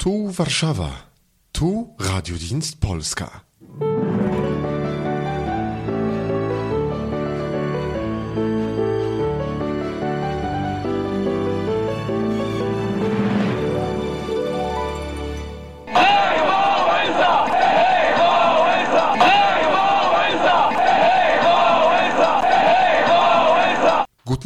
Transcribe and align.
Tu 0.00 0.08
Warszawa, 0.08 0.92
tu 1.52 1.88
Radiodienst 1.98 2.80
Polska. 2.80 3.44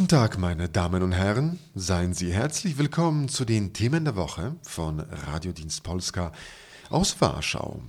Guten 0.05 0.17
Tag, 0.17 0.37
meine 0.37 0.69
Damen 0.69 1.01
und 1.01 1.13
Herren. 1.13 1.57
Seien 1.73 2.13
Sie 2.13 2.31
herzlich 2.31 2.77
willkommen 2.77 3.27
zu 3.27 3.43
den 3.43 3.73
Themen 3.73 4.05
der 4.05 4.15
Woche 4.15 4.55
von 4.61 4.99
Radiodienst 4.99 5.81
Polska 5.81 6.31
aus 6.91 7.19
Warschau. 7.19 7.81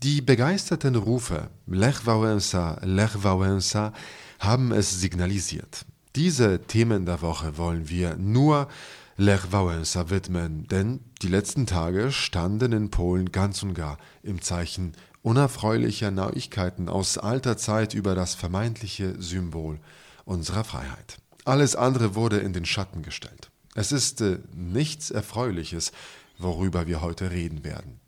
Die 0.00 0.20
begeisterten 0.20 0.94
Rufe 0.94 1.50
Lech 1.66 2.06
Wałęsa, 2.06 2.78
Lech 2.86 3.16
Wałęsa 3.24 3.92
haben 4.38 4.70
es 4.70 5.00
signalisiert. 5.00 5.84
Diese 6.14 6.60
Themen 6.60 7.06
der 7.06 7.20
Woche 7.22 7.58
wollen 7.58 7.88
wir 7.88 8.14
nur 8.18 8.68
Lech 9.16 9.50
Wałęsa 9.50 10.10
widmen, 10.10 10.68
denn 10.68 11.00
die 11.22 11.28
letzten 11.28 11.66
Tage 11.66 12.12
standen 12.12 12.70
in 12.70 12.90
Polen 12.90 13.32
ganz 13.32 13.64
und 13.64 13.74
gar 13.74 13.98
im 14.22 14.40
Zeichen 14.42 14.92
unerfreulicher 15.22 16.12
Neuigkeiten 16.12 16.88
aus 16.88 17.18
alter 17.18 17.56
Zeit 17.56 17.94
über 17.94 18.14
das 18.14 18.36
vermeintliche 18.36 19.20
Symbol 19.20 19.80
unserer 20.24 20.62
Freiheit. 20.62 21.18
Alles 21.44 21.76
andere 21.76 22.14
wurde 22.14 22.38
in 22.38 22.52
den 22.52 22.64
Schatten 22.64 23.02
gestellt. 23.02 23.50
Es 23.74 23.92
ist 23.92 24.20
äh, 24.20 24.38
nichts 24.54 25.10
Erfreuliches, 25.10 25.92
worüber 26.38 26.86
wir 26.86 27.02
heute 27.02 27.30
reden 27.30 27.64
werden. 27.64 28.00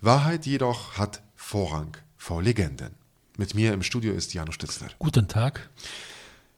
Wahrheit 0.00 0.46
jedoch 0.46 0.98
hat 0.98 1.22
Vorrang 1.36 1.96
vor 2.16 2.42
Legenden. 2.42 2.94
Mit 3.36 3.54
mir 3.54 3.72
im 3.72 3.82
Studio 3.82 4.12
ist 4.14 4.34
Janusz 4.34 4.54
Stitzler. 4.54 4.88
Guten 4.98 5.28
Tag. 5.28 5.68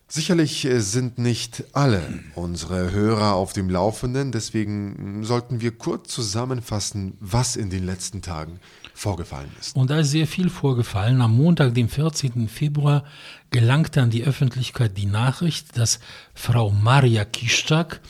Sicherlich 0.09 0.65
äh, 0.65 0.81
sind 0.81 1.19
nicht 1.19 1.65
alle 1.73 2.23
unsere 2.37 2.93
Hörer 2.93 3.35
auf 3.35 3.53
dem 3.53 3.69
Laufenden, 3.69 4.33
deswegen 4.33 5.25
sollten 5.25 5.61
wir 5.61 5.77
kurz 5.77 6.13
zusammenfassen, 6.13 7.19
was 7.21 7.57
in 7.57 7.71
den 7.71 7.85
letzten 7.85 8.23
Tagen 8.23 8.61
vorgefallen 8.97 9.51
ist. 9.61 9.77
Und 9.77 9.91
da 9.91 10.01
ist 10.01 10.11
sehr 10.11 10.27
viel 10.27 10.49
vorgefallen. 10.49 11.21
Am 11.21 11.37
Montag, 11.37 11.75
dem 11.75 11.89
14. 11.89 12.49
Februar, 12.49 13.05
gelangte 13.51 14.01
an 14.01 14.11
die 14.11 14.25
Öffentlichkeit 14.25 14.97
die 14.97 15.07
Nachricht, 15.07 15.77
dass 15.77 16.01
Frau 16.35 16.71
Maria 16.71 17.25
Kiszczak 17.25 18.01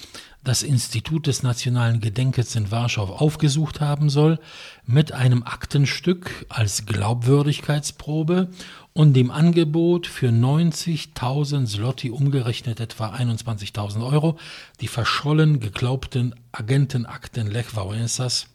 das 0.44 0.62
Institut 0.62 1.26
des 1.26 1.42
nationalen 1.42 2.00
Gedenkens 2.00 2.54
in 2.54 2.70
Warschau 2.70 3.06
aufgesucht 3.06 3.80
haben 3.80 4.10
soll, 4.10 4.38
mit 4.84 5.10
einem 5.10 5.42
Aktenstück 5.42 6.46
als 6.48 6.86
Glaubwürdigkeitsprobe 6.86 8.48
und 8.92 9.14
dem 9.14 9.32
Angebot 9.32 10.06
für 10.06 10.28
90.000 10.28 11.66
Zloty 11.66 12.10
umgerechnet 12.10 12.78
etwa 12.78 13.12
21.000 13.12 14.06
Euro, 14.06 14.38
die 14.80 14.86
verschollen 14.86 15.58
geglaubten 15.58 16.32
Agentenakten 16.52 17.48
Lech 17.48 17.74
Wałęsas 17.74 18.46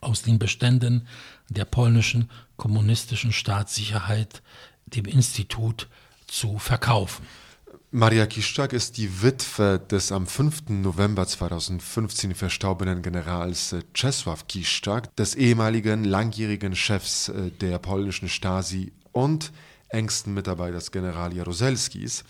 aus 0.00 0.22
den 0.22 0.38
Beständen 0.38 1.06
der 1.50 1.66
polnischen 1.66 2.30
kommunistischen 2.56 3.32
Staatssicherheit 3.32 4.42
dem 4.86 5.04
Institut 5.04 5.88
zu 6.26 6.58
verkaufen. 6.58 7.26
Maria 7.92 8.26
Kiszczak 8.26 8.72
ist 8.72 8.98
die 8.98 9.22
Witwe 9.22 9.80
des 9.90 10.12
am 10.12 10.28
5. 10.28 10.68
November 10.68 11.26
2015 11.26 12.36
verstorbenen 12.36 13.02
Generals 13.02 13.72
äh, 13.72 13.82
Czesław 13.94 14.46
Kiszczak, 14.46 15.14
des 15.16 15.34
ehemaligen 15.34 16.04
langjährigen 16.04 16.76
Chefs 16.76 17.30
äh, 17.30 17.50
der 17.50 17.80
polnischen 17.80 18.28
Stasi 18.28 18.92
und 19.10 19.52
engsten 19.90 20.32
Mitarbeiters 20.34 20.90
General 20.90 21.32
Jaruzelskis. 21.34 22.24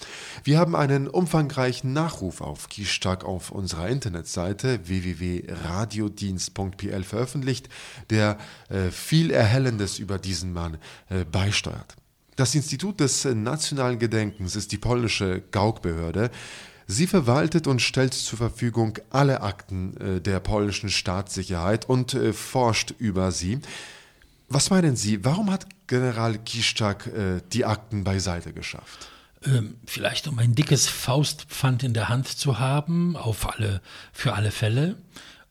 Wir 0.44 0.58
haben 0.58 0.74
einen 0.74 1.08
umfangreichen 1.08 1.92
Nachruf 1.92 2.40
auf 2.40 2.68
Kiszczak 2.68 3.24
auf 3.24 3.50
unserer 3.50 3.88
Internetseite 3.88 4.88
www.radiodienst.pl 4.88 7.04
veröffentlicht, 7.04 7.68
der 8.08 8.38
äh, 8.68 8.90
viel 8.90 9.30
Erhellendes 9.30 9.98
über 9.98 10.18
diesen 10.18 10.52
Mann 10.52 10.78
äh, 11.08 11.24
beisteuert. 11.24 11.96
Das 12.36 12.54
Institut 12.54 13.00
des 13.00 13.24
nationalen 13.26 13.98
Gedenkens 13.98 14.56
ist 14.56 14.72
die 14.72 14.78
polnische 14.78 15.42
Gaukbehörde. 15.50 16.30
Sie 16.86 17.06
verwaltet 17.06 17.66
und 17.66 17.82
stellt 17.82 18.14
zur 18.14 18.38
Verfügung 18.38 18.98
alle 19.10 19.42
Akten 19.42 19.96
äh, 19.98 20.20
der 20.20 20.40
polnischen 20.40 20.88
Staatssicherheit 20.88 21.88
und 21.88 22.14
äh, 22.14 22.32
forscht 22.32 22.94
über 22.98 23.30
sie. 23.30 23.60
Was 24.48 24.70
meinen 24.70 24.96
Sie, 24.96 25.24
warum 25.24 25.52
hat 25.52 25.66
General 25.90 26.38
Kiszczak 26.38 27.08
äh, 27.08 27.40
die 27.52 27.64
Akten 27.64 28.04
beiseite 28.04 28.52
geschafft? 28.52 29.08
Ähm, 29.44 29.76
vielleicht 29.86 30.28
um 30.28 30.38
ein 30.38 30.54
dickes 30.54 30.86
Faustpfand 30.86 31.82
in 31.82 31.94
der 31.94 32.08
Hand 32.08 32.28
zu 32.28 32.60
haben, 32.60 33.16
auf 33.16 33.52
alle, 33.52 33.82
für 34.12 34.34
alle 34.34 34.52
Fälle 34.52 34.96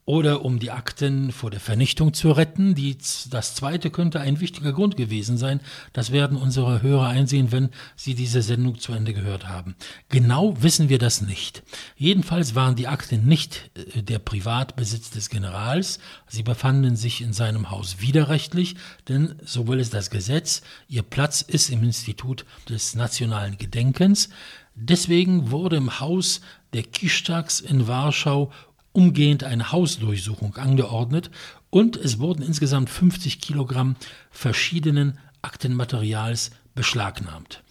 oder 0.09 0.43
um 0.43 0.57
die 0.57 0.71
Akten 0.71 1.31
vor 1.31 1.51
der 1.51 1.59
Vernichtung 1.59 2.15
zu 2.15 2.31
retten. 2.31 2.73
Die, 2.73 2.97
das 3.29 3.53
zweite 3.53 3.91
könnte 3.91 4.19
ein 4.19 4.39
wichtiger 4.39 4.73
Grund 4.73 4.97
gewesen 4.97 5.37
sein. 5.37 5.59
Das 5.93 6.11
werden 6.11 6.35
unsere 6.35 6.81
Hörer 6.81 7.09
einsehen, 7.09 7.51
wenn 7.51 7.69
sie 7.95 8.15
diese 8.15 8.41
Sendung 8.41 8.79
zu 8.79 8.91
Ende 8.91 9.13
gehört 9.13 9.47
haben. 9.47 9.75
Genau 10.09 10.59
wissen 10.63 10.89
wir 10.89 10.97
das 10.97 11.21
nicht. 11.21 11.61
Jedenfalls 11.95 12.55
waren 12.55 12.75
die 12.75 12.87
Akten 12.87 13.27
nicht 13.27 13.69
äh, 13.75 14.01
der 14.01 14.17
Privatbesitz 14.17 15.11
des 15.11 15.29
Generals. 15.29 15.99
Sie 16.27 16.41
befanden 16.41 16.95
sich 16.95 17.21
in 17.21 17.31
seinem 17.31 17.69
Haus 17.69 18.01
widerrechtlich, 18.01 18.77
denn 19.09 19.35
so 19.45 19.67
will 19.67 19.79
es 19.79 19.91
das 19.91 20.09
Gesetz. 20.09 20.63
Ihr 20.87 21.03
Platz 21.03 21.43
ist 21.43 21.69
im 21.69 21.83
Institut 21.83 22.45
des 22.67 22.95
nationalen 22.95 23.59
Gedenkens. 23.59 24.29
Deswegen 24.73 25.51
wurde 25.51 25.75
im 25.75 25.99
Haus 25.99 26.41
der 26.73 26.83
Kiszczaks 26.83 27.59
in 27.59 27.87
Warschau 27.87 28.51
umgehend 28.91 29.43
eine 29.43 29.71
Hausdurchsuchung 29.71 30.55
angeordnet 30.55 31.29
und 31.69 31.95
es 31.97 32.19
wurden 32.19 32.41
insgesamt 32.41 32.89
50 32.89 33.41
Kilogramm 33.41 33.95
verschiedenen 34.31 35.19
Aktenmaterials 35.41 36.51
beschlagnahmt. 36.75 37.63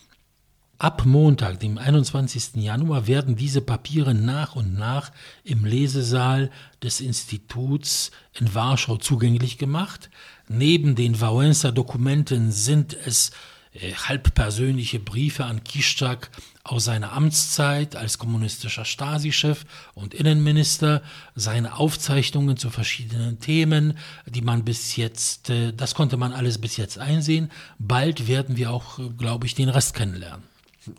Ab 0.81 1.05
Montag, 1.05 1.59
dem 1.59 1.77
21. 1.77 2.55
Januar, 2.55 3.09
werden 3.09 3.34
diese 3.34 3.61
Papiere 3.61 4.15
nach 4.15 4.55
und 4.55 4.75
nach 4.75 5.11
im 5.43 5.65
Lesesaal 5.65 6.53
des 6.84 7.01
Instituts 7.01 8.12
in 8.39 8.55
Warschau 8.55 8.97
zugänglich 8.97 9.59
gemacht. 9.59 10.09
Neben 10.47 10.95
den 10.95 11.17
Wałęsa-Dokumenten 11.17 12.53
sind 12.53 12.95
es 12.95 13.33
äh, 13.73 13.93
halbpersönliche 13.93 14.99
Briefe 14.99 15.45
an 15.45 15.65
Kiszczak 15.65 16.31
aus 16.65 16.84
seiner 16.84 17.12
Amtszeit 17.12 17.97
als 17.97 18.19
kommunistischer 18.19 18.84
Stasi-Chef 18.84 19.65
und 19.95 20.15
Innenminister, 20.15 21.03
seine 21.34 21.79
Aufzeichnungen 21.79 22.56
zu 22.56 22.71
verschiedenen 22.71 23.41
Themen, 23.41 23.99
die 24.27 24.43
man 24.43 24.65
bis 24.65 24.97
jetzt, 24.97 25.51
äh, 25.51 25.73
das 25.73 25.95
konnte 25.95 26.17
man 26.17 26.33
alles 26.33 26.59
bis 26.59 26.77
jetzt 26.77 26.99
einsehen. 26.99 27.51
Bald 27.79 28.29
werden 28.29 28.56
wir 28.56 28.71
auch, 28.71 28.99
äh, 28.99 29.09
glaube 29.17 29.47
ich, 29.47 29.55
den 29.55 29.69
Rest 29.69 29.95
kennenlernen. 29.95 30.45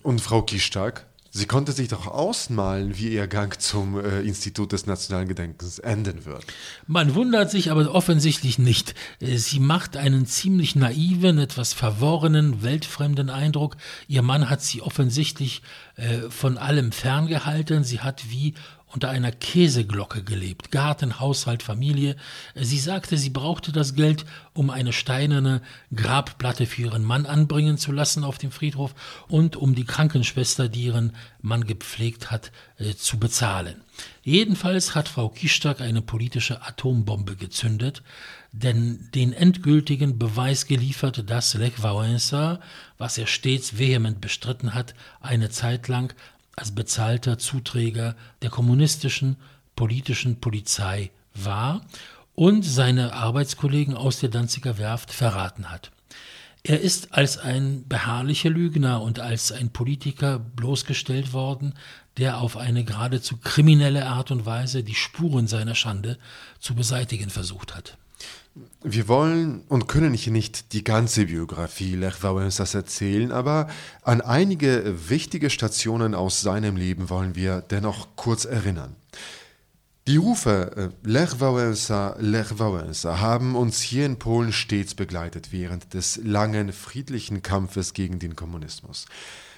Und 0.04 0.22
Frau 0.22 0.42
Kiszczak? 0.42 1.09
Sie 1.32 1.46
konnte 1.46 1.72
sich 1.74 1.90
doch 1.90 2.08
ausmalen, 2.08 2.98
wie 2.98 3.10
ihr 3.10 3.28
Gang 3.28 3.60
zum 3.62 4.00
äh, 4.00 4.22
Institut 4.22 4.72
des 4.72 4.88
nationalen 4.88 5.28
Gedenkens 5.28 5.78
enden 5.78 6.26
wird. 6.26 6.44
Man 6.88 7.14
wundert 7.14 7.52
sich 7.52 7.70
aber 7.70 7.94
offensichtlich 7.94 8.58
nicht. 8.58 8.96
Äh, 9.20 9.38
sie 9.38 9.60
macht 9.60 9.96
einen 9.96 10.26
ziemlich 10.26 10.76
naiven, 10.76 11.38
etwas 11.38 11.74
verworrenen, 11.74 12.64
weltfremden 12.64 13.30
Eindruck. 13.30 13.78
Ihr 14.08 14.24
Mann 14.24 14.50
hat 14.50 14.62
sie 14.62 14.82
offensichtlich 14.82 15.62
äh, 15.96 16.30
von 16.30 16.58
allem 16.58 16.92
ferngehalten. 16.92 17.84
Sie 17.84 18.00
hat 18.00 18.30
wie 18.30 18.56
unter 18.92 19.10
einer 19.10 19.32
Käseglocke 19.32 20.24
gelebt. 20.24 20.72
Garten, 20.72 21.20
Haushalt, 21.20 21.62
Familie. 21.62 22.16
Sie 22.56 22.80
sagte, 22.80 23.18
sie 23.18 23.30
brauchte 23.30 23.72
das 23.72 23.94
Geld, 23.94 24.26
um 24.54 24.70
eine 24.70 24.94
steinerne 24.94 25.62
Grabplatte 25.94 26.66
für 26.66 26.84
ihren 26.84 27.04
Mann 27.04 27.26
anbringen 27.26 27.78
zu 27.78 27.92
lassen 27.92 28.24
auf 28.24 28.40
dem 28.40 28.52
Friedhof 28.52 28.96
und 29.28 29.56
um 29.56 29.76
die 29.76 29.86
Krankenschwester, 29.86 30.70
die 30.70 30.86
ihren 30.86 31.16
Mann 31.42 31.66
gepflegt 31.66 32.32
hat, 32.32 32.52
äh, 32.78 32.96
zu 32.96 33.20
bezahlen. 33.20 33.82
Jedenfalls 34.24 34.96
hat 34.96 35.08
Frau 35.08 35.30
Kiszczak 35.30 35.82
eine 35.82 36.02
politische 36.02 36.62
Atombombe 36.62 37.36
gezündet, 37.36 38.02
denn 38.52 39.10
den 39.14 39.34
endgültigen 39.34 40.18
Beweis 40.18 40.66
geliefert, 40.66 41.30
dass 41.30 41.54
Lech 41.54 41.80
Wałęsa, 41.84 42.60
was 42.98 43.18
er 43.18 43.28
stets 43.28 43.78
vehement 43.78 44.20
bestritten 44.22 44.74
hat, 44.74 44.96
eine 45.22 45.50
Zeit 45.50 45.88
lang 45.88 46.14
als 46.60 46.76
bezahlter 46.76 47.38
Zuträger 47.38 48.16
der 48.42 48.50
kommunistischen 48.50 49.38
politischen 49.76 50.40
Polizei 50.42 51.12
war 51.34 51.82
und 52.36 52.64
seine 52.64 53.14
Arbeitskollegen 53.14 53.96
aus 53.96 54.20
der 54.20 54.30
Danziger 54.30 54.78
Werft 54.78 55.12
verraten 55.12 55.72
hat. 55.72 55.92
Er 56.64 56.82
ist 56.82 57.14
als 57.14 57.38
ein 57.38 57.88
beharrlicher 57.88 58.50
Lügner 58.50 59.02
und 59.02 59.20
als 59.20 59.54
ein 59.54 59.70
Politiker 59.70 60.40
bloßgestellt 60.40 61.32
worden, 61.32 61.76
der 62.18 62.40
auf 62.40 62.58
eine 62.58 62.84
geradezu 62.84 63.38
kriminelle 63.38 64.06
Art 64.08 64.30
und 64.32 64.46
Weise 64.46 64.84
die 64.84 64.96
Spuren 64.96 65.48
seiner 65.48 65.76
Schande 65.76 66.18
zu 66.60 66.76
beseitigen 66.76 67.30
versucht 67.30 67.76
hat. 67.76 67.98
Wir 68.84 69.08
wollen 69.08 69.64
und 69.68 69.88
können 69.88 70.14
hier 70.14 70.32
nicht 70.32 70.74
die 70.74 70.84
ganze 70.84 71.26
Biografie 71.26 71.96
Lech 71.96 72.24
Wałęsas 72.24 72.76
erzählen, 72.76 73.32
aber 73.32 73.68
an 74.04 74.22
einige 74.22 75.10
wichtige 75.10 75.50
Stationen 75.50 76.16
aus 76.16 76.42
seinem 76.42 76.78
Leben 76.78 77.10
wollen 77.10 77.36
wir 77.36 77.62
dennoch 77.62 78.16
kurz 78.16 78.46
erinnern. 78.46 78.96
Die 80.08 80.18
Rufe 80.18 80.72
äh, 80.76 81.08
Lech 81.08 81.40
Wałęsa, 81.40 82.16
Lech 82.20 82.58
Wałęsa 82.58 83.20
haben 83.20 83.56
uns 83.56 83.82
hier 83.82 84.08
in 84.08 84.18
Polen 84.18 84.52
stets 84.52 84.96
begleitet 84.96 85.52
während 85.52 85.94
des 85.94 86.20
langen 86.24 86.74
friedlichen 86.74 87.44
Kampfes 87.44 87.94
gegen 87.94 88.18
den 88.18 88.36
Kommunismus. 88.36 89.06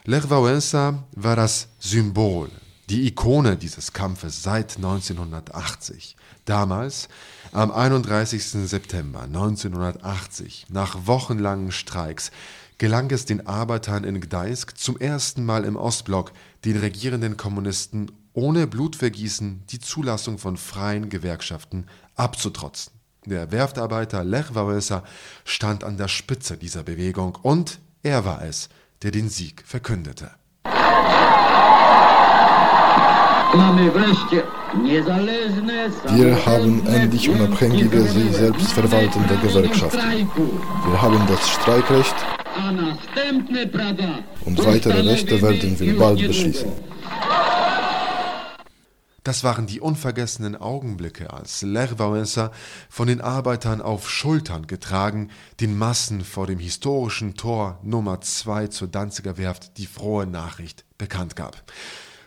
Lech 0.04 0.30
Wałęsa 0.30 1.04
war 1.15 1.38
das 1.38 1.69
Symbol, 1.80 2.50
die 2.89 3.07
Ikone 3.07 3.56
dieses 3.56 3.94
Kampfes 3.94 4.44
seit 4.44 4.75
1980. 4.75 6.18
Damals, 6.44 7.07
am 7.51 7.71
31. 7.71 8.44
September 8.68 9.24
1980, 9.24 10.68
nach 10.69 11.06
wochenlangen 11.06 11.71
Streiks, 11.71 12.31
gelang 12.77 13.12
es 13.12 13.25
den 13.25 13.45
Arbeitern 13.45 14.03
in 14.03 14.21
Gdańsk 14.21 14.77
zum 14.77 14.98
ersten 14.98 15.45
Mal 15.45 15.65
im 15.65 15.75
Ostblock, 15.75 16.31
den 16.65 16.77
regierenden 16.77 17.38
Kommunisten 17.38 18.12
ohne 18.33 18.68
Blutvergießen 18.68 19.63
die 19.69 19.80
Zulassung 19.80 20.38
von 20.38 20.56
freien 20.56 21.09
Gewerkschaften 21.09 21.88
abzutrotzen. 22.15 22.94
Der 23.25 23.51
Werftarbeiter 23.51 24.24
Lech 24.24 24.51
Wałęsa 24.54 25.04
stand 25.45 25.83
an 25.83 25.97
der 25.97 26.07
Spitze 26.07 26.57
dieser 26.57 26.83
Bewegung 26.83 27.38
und 27.42 27.80
er 28.01 28.25
war 28.25 28.44
es, 28.44 28.69
der 29.04 29.12
den 29.12 29.30
Sieg 29.30 29.63
verkündete. 29.65 30.31
Wir 34.73 36.45
haben 36.45 36.88
endlich 36.88 37.29
unabhängige, 37.29 38.03
sich 38.03 38.31
selbst 38.31 38.71
verwaltende 38.71 39.35
Gewerkschaften. 39.38 40.00
Wir 40.00 41.01
haben 41.01 41.27
das 41.27 41.50
Streikrecht 41.50 42.15
und 44.45 44.65
weitere 44.65 45.01
Rechte 45.01 45.41
werden 45.41 45.79
wir 45.79 45.97
bald 45.97 46.25
beschließen. 46.25 46.71
Das 49.23 49.44
waren 49.44 49.68
die 49.68 49.81
unvergessenen 49.81 50.56
Augenblicke, 50.56 51.31
als 51.31 51.62
Lech 51.62 51.91
Wałęsa 52.00 52.51
von 52.89 53.07
den 53.07 53.21
Arbeitern 53.21 53.79
auf 53.79 54.09
Schultern 54.09 54.65
getragen, 54.65 55.29
den 55.59 55.77
Massen 55.77 56.21
vor 56.21 56.47
dem 56.47 56.57
historischen 56.57 57.35
Tor 57.35 57.77
Nummer 57.83 58.21
2 58.21 58.68
zur 58.68 58.88
Danziger 58.88 59.38
Werft 59.38 59.77
die 59.77 59.85
frohe 59.85 60.25
Nachricht 60.25 60.85
bekannt 60.97 61.35
gab. 61.35 61.62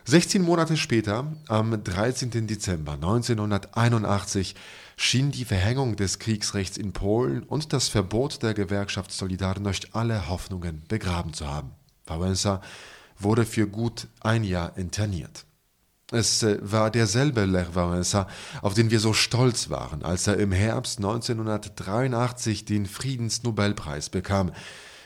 16 0.06 0.42
Monate 0.42 0.76
später, 0.76 1.32
am 1.48 1.82
13. 1.82 2.46
Dezember 2.46 2.92
1981, 2.92 4.54
schien 4.98 5.30
die 5.30 5.46
Verhängung 5.46 5.96
des 5.96 6.18
Kriegsrechts 6.18 6.76
in 6.76 6.92
Polen 6.92 7.42
und 7.42 7.72
das 7.72 7.88
Verbot 7.88 8.42
der 8.42 8.52
Gewerkschaft 8.52 9.12
Solidarność 9.12 9.94
alle 9.94 10.28
Hoffnungen 10.28 10.82
begraben 10.88 11.32
zu 11.32 11.48
haben. 11.48 11.70
Wałęsa 12.06 12.60
wurde 13.18 13.46
für 13.46 13.66
gut 13.66 14.08
ein 14.20 14.44
Jahr 14.44 14.76
interniert. 14.76 15.46
Es 16.12 16.42
äh, 16.42 16.58
war 16.60 16.90
derselbe 16.90 17.46
Lech 17.46 17.74
Wałęsa, 17.74 18.26
auf 18.60 18.74
den 18.74 18.90
wir 18.90 19.00
so 19.00 19.14
stolz 19.14 19.70
waren, 19.70 20.02
als 20.02 20.26
er 20.26 20.36
im 20.36 20.52
Herbst 20.52 20.98
1983 20.98 22.66
den 22.66 22.84
Friedensnobelpreis 22.84 24.10
bekam, 24.10 24.52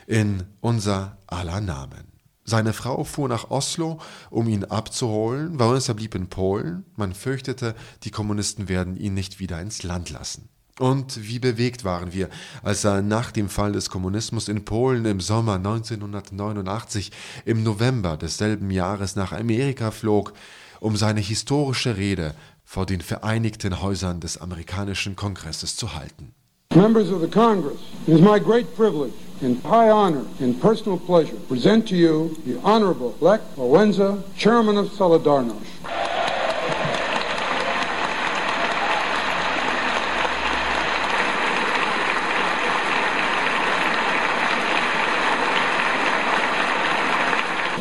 in 0.07 0.43
unser 0.59 1.17
aller 1.27 1.61
Namen. 1.61 2.18
Seine 2.49 2.73
Frau 2.73 3.03
fuhr 3.03 3.29
nach 3.29 3.51
Oslo, 3.51 3.99
um 4.31 4.47
ihn 4.47 4.65
abzuholen. 4.65 5.59
Wałęsa 5.59 5.93
blieb 5.93 6.15
in 6.15 6.29
Polen. 6.29 6.83
Man 6.95 7.13
fürchtete, 7.13 7.75
die 8.03 8.09
Kommunisten 8.09 8.67
werden 8.67 8.97
ihn 8.97 9.13
nicht 9.13 9.39
wieder 9.39 9.61
ins 9.61 9.83
Land 9.83 10.09
lassen. 10.09 10.49
Und 10.79 11.27
wie 11.27 11.37
bewegt 11.37 11.83
waren 11.83 12.11
wir, 12.11 12.27
als 12.63 12.83
er 12.85 13.03
nach 13.03 13.31
dem 13.31 13.49
Fall 13.49 13.73
des 13.73 13.91
Kommunismus 13.91 14.47
in 14.47 14.65
Polen 14.65 15.05
im 15.05 15.19
Sommer 15.19 15.55
1989 15.55 17.11
im 17.45 17.61
November 17.61 18.17
desselben 18.17 18.71
Jahres 18.71 19.15
nach 19.15 19.31
Amerika 19.31 19.91
flog, 19.91 20.33
um 20.79 20.95
seine 20.95 21.19
historische 21.19 21.97
Rede 21.97 22.33
vor 22.63 22.87
den 22.87 23.01
Vereinigten 23.01 23.79
Häusern 23.79 24.21
des 24.21 24.39
amerikanischen 24.39 25.15
Kongresses 25.15 25.75
zu 25.75 25.93
halten. 25.93 26.33
Members 26.73 27.11
of 27.11 27.21
the 27.21 27.27
Congress, 27.27 27.79
it 28.07 28.15
is 28.15 28.21
my 28.21 28.39
great 28.39 28.75
privilege 28.75 29.13
and 29.41 29.61
high 29.63 29.89
honor 29.89 30.25
and 30.39 30.61
personal 30.61 30.97
pleasure 30.97 31.35
present 31.47 31.87
to 31.87 31.95
you 31.95 32.37
the 32.45 32.59
Honorable 32.61 33.15
Lech 33.21 33.41
Wałęsa, 33.55 34.21
Chairman 34.37 34.77
of 34.77 34.93
Solidarność. 34.93 35.69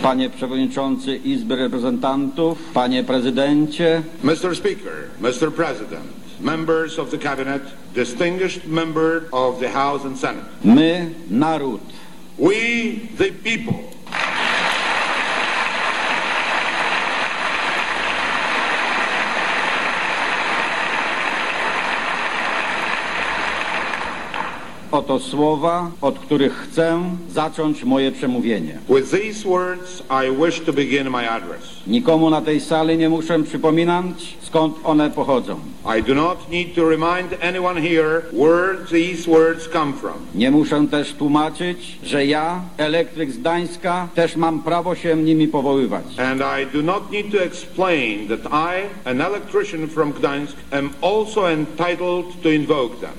Panie 0.03 0.31
Przewodniczący 0.31 1.17
Izby 1.17 1.57
Reprezentantów, 1.57 2.59
Panie 2.75 3.05
Prezydencie, 3.05 4.03
Mr. 4.23 4.57
Speaker, 4.57 4.95
Mr. 5.21 5.53
President, 5.53 6.28
members 6.41 6.99
of 6.99 7.11
the 7.11 7.19
Cabinet, 7.19 7.63
distinguished 7.95 8.65
members 8.67 9.29
of 9.33 9.61
the 9.61 9.69
House 9.69 10.05
and 10.05 10.17
Senate. 10.17 10.45
my, 10.65 11.15
naród, 11.29 11.81
We, 12.37 13.11
the 13.17 13.33
people, 13.33 13.88
oto 24.91 25.19
słowa, 25.21 25.91
od 26.01 26.19
których 26.19 26.53
chcę 26.53 27.01
zacząć 27.31 27.85
moje 27.85 28.13
przemówienie. 28.13 28.79
with 28.89 29.11
these 29.11 29.49
words 29.49 30.03
I 30.11 30.45
wish 30.45 30.61
to 30.61 30.73
begin 30.73 31.11
my 31.11 31.31
address. 31.31 31.63
Nikomu 31.87 32.31
na 32.31 32.41
tej 32.41 32.61
sali 32.61 32.99
nie 32.99 33.09
muszę 33.09 33.43
przypominać, 33.43 34.37
skąd 34.43 34.77
one 34.85 35.11
pochodzą. 35.11 35.57
I 35.99 36.03
do 36.03 36.15
not 36.15 36.51
need 36.51 36.75
to 36.75 36.89
remind 36.89 37.35
anyone 37.43 37.81
here 37.81 38.23
where 38.33 38.77
these 38.91 39.31
words 39.31 39.69
come 39.73 39.93
from. 39.93 40.13
Nie 40.35 40.51
muszę 40.51 40.87
też 40.91 41.13
tłumaczyć, 41.15 41.99
że 42.03 42.27
ja, 42.27 42.61
elektryk 42.77 43.31
z 43.31 43.39
Gdańska, 43.39 44.09
też 44.15 44.37
mam 44.37 44.63
prawo 44.63 44.95
się 44.95 45.17
nimi 45.17 45.49
powoływać. 45.49 46.05
And 46.19 46.41
I 46.41 46.77
do 46.77 46.83
not 46.83 47.13
need 47.13 47.33
to 47.33 47.43
explain 47.43 48.29
that 48.29 48.53
I, 48.53 49.09
an 49.09 49.21
electrician 49.21 49.89
from 49.89 50.13
Gdańsk, 50.13 50.57
am 50.71 50.91
also 51.03 51.51
entitled 51.51 52.43
to 52.43 52.49
invoke 52.51 52.97
them. 53.01 53.11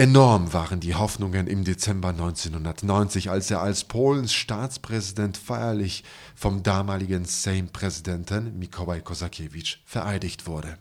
Enorm 0.00 0.54
waren 0.54 0.80
die 0.80 0.94
Hoffnungen 0.94 1.46
im 1.46 1.62
Dezember 1.62 2.08
1990, 2.08 3.28
als 3.28 3.50
er 3.50 3.60
als 3.60 3.84
Polens 3.84 4.32
Staatspräsident 4.32 5.36
feierlich 5.36 6.04
vom 6.34 6.62
damaligen 6.62 7.26
Sejm-Präsidenten 7.26 8.58
Mikołaj 8.58 9.02
Kozakiewicz 9.02 9.76
vereidigt 9.84 10.46
wurde. 10.46 10.78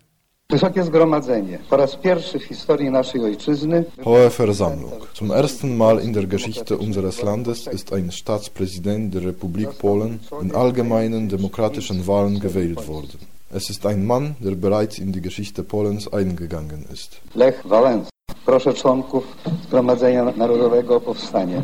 Wysokie 0.49 0.83
Zgromadzenie, 0.83 1.59
po 1.69 1.77
raz 1.77 1.95
pierwszy 1.95 2.39
w 2.39 2.43
historii 2.43 2.89
naszej 2.89 3.21
ojczyzny 3.21 3.85
Hohe 4.03 4.29
Versammlung. 4.29 5.07
Zum 5.13 5.31
ersten 5.31 5.77
Mal 5.77 5.99
in 5.99 6.13
der 6.13 6.27
Geschichte 6.27 6.77
unseres 6.77 7.21
Landes 7.21 7.67
ist 7.67 7.93
ein 7.93 8.11
Staatspräsident 8.11 9.13
der 9.13 9.25
Republik 9.25 9.77
Polen 9.79 10.19
in 10.41 10.55
allgemeinen 10.55 11.27
demokratischen 11.27 12.07
Wahlen 12.07 12.39
gewählt 12.39 12.87
worden. 12.87 13.38
Es 13.51 13.71
ist 13.71 13.83
ein 13.87 14.05
Mann, 14.05 14.35
der 14.39 14.55
bereits 14.55 14.99
in 14.99 15.11
die 15.11 15.21
Geschichte 15.21 15.63
Polens 15.63 16.07
eingegangen 16.13 16.85
ist. 16.93 17.19
Lech 17.35 17.55
Wałęsa. 17.65 18.09
Proszę 18.45 18.73
członków 18.73 19.23
Zgromadzenia 19.63 20.23
Narodowego 20.37 20.95
o 20.95 21.01
powstanie. 21.01 21.61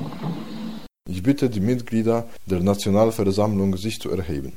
Ich 1.10 1.22
bitte 1.22 1.50
die 1.50 1.62
Mitglieder 1.62 2.24
der 2.48 2.63
Nationalversammlung, 2.63 3.77
sich 3.77 3.98
zu 4.00 4.12
erheben. 4.12 4.51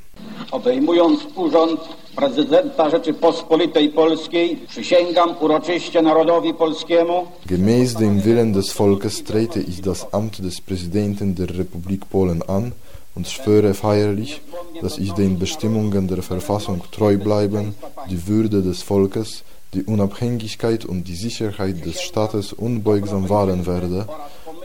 Obejmując 0.50 1.20
urząd 1.34 1.80
prezydenta 2.16 2.90
Rzeczypospolitej 2.90 3.88
Polskiej, 3.88 4.56
przysięgam 4.68 5.34
uroczyście 5.40 6.02
narodowi 6.02 6.54
polskiemu, 6.54 7.26
Gemäß 7.46 7.98
dem 7.98 8.20
Willen 8.20 8.52
des 8.52 8.72
Volkes 8.72 9.22
trete 9.22 9.60
ich 9.60 9.80
das 9.80 10.06
Amt 10.12 10.40
des 10.42 10.60
Präsidenten 10.60 11.34
der 11.34 11.58
Republik 11.58 12.06
Polen 12.06 12.42
an 12.48 12.72
und 13.18 13.26
schwöre 13.26 13.74
feierlich, 13.74 14.40
dass 14.80 14.96
ich 14.96 15.10
den 15.12 15.40
Bestimmungen 15.40 16.06
der 16.06 16.22
Verfassung 16.22 16.82
treu 16.92 17.18
bleiben, 17.18 17.74
die 18.08 18.28
Würde 18.28 18.62
des 18.62 18.82
Volkes, 18.82 19.42
die 19.74 19.82
Unabhängigkeit 19.82 20.84
und 20.84 21.08
die 21.08 21.16
Sicherheit 21.16 21.84
des 21.84 22.00
Staates 22.00 22.52
unbeugsam 22.52 23.28
wahren 23.28 23.66
werde 23.66 24.06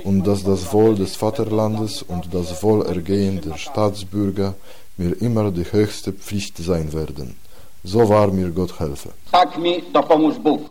und 0.04 0.28
dass 0.28 0.44
das 0.44 0.72
Wohl 0.72 0.94
des 0.94 1.16
Vaterlandes 1.16 2.04
und 2.04 2.32
das 2.32 2.62
Wohlergehen 2.62 3.42
der 3.42 3.58
Staatsbürger 3.58 4.54
mir 4.98 5.20
immer 5.20 5.50
die 5.50 5.66
höchste 5.72 6.14
Pflicht 6.14 6.56
sein 6.60 6.94
werden. 6.94 7.36
So 7.84 8.08
wahr 8.08 8.28
mir 8.28 8.52
Gott 8.52 8.80
helfe. 8.80 9.10
tak 9.32 9.58
mi 9.58 9.84
dopomóż 9.94 10.38
Bóg. 10.46 10.62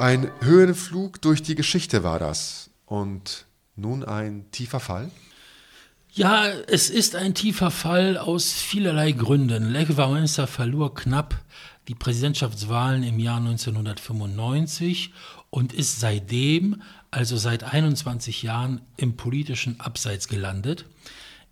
Ein 0.00 0.30
Höhenflug 0.40 1.20
durch 1.20 1.42
die 1.42 1.54
Geschichte 1.54 2.02
war 2.02 2.18
das. 2.18 2.70
Und 2.86 3.44
nun 3.76 4.02
ein 4.02 4.50
tiefer 4.50 4.80
Fall? 4.80 5.10
Ja, 6.10 6.46
es 6.46 6.88
ist 6.88 7.16
ein 7.16 7.34
tiefer 7.34 7.70
Fall 7.70 8.16
aus 8.16 8.50
vielerlei 8.50 9.12
Gründen. 9.12 9.70
Lech 9.70 9.90
Wałęsa 9.90 10.46
verlor 10.46 10.94
knapp 10.94 11.34
die 11.86 11.94
Präsidentschaftswahlen 11.94 13.02
im 13.02 13.18
Jahr 13.18 13.36
1995 13.40 15.12
und 15.50 15.74
ist 15.74 16.00
seitdem, 16.00 16.80
also 17.10 17.36
seit 17.36 17.62
21 17.62 18.42
Jahren, 18.42 18.80
im 18.96 19.18
politischen 19.18 19.80
Abseits 19.80 20.28
gelandet. 20.28 20.86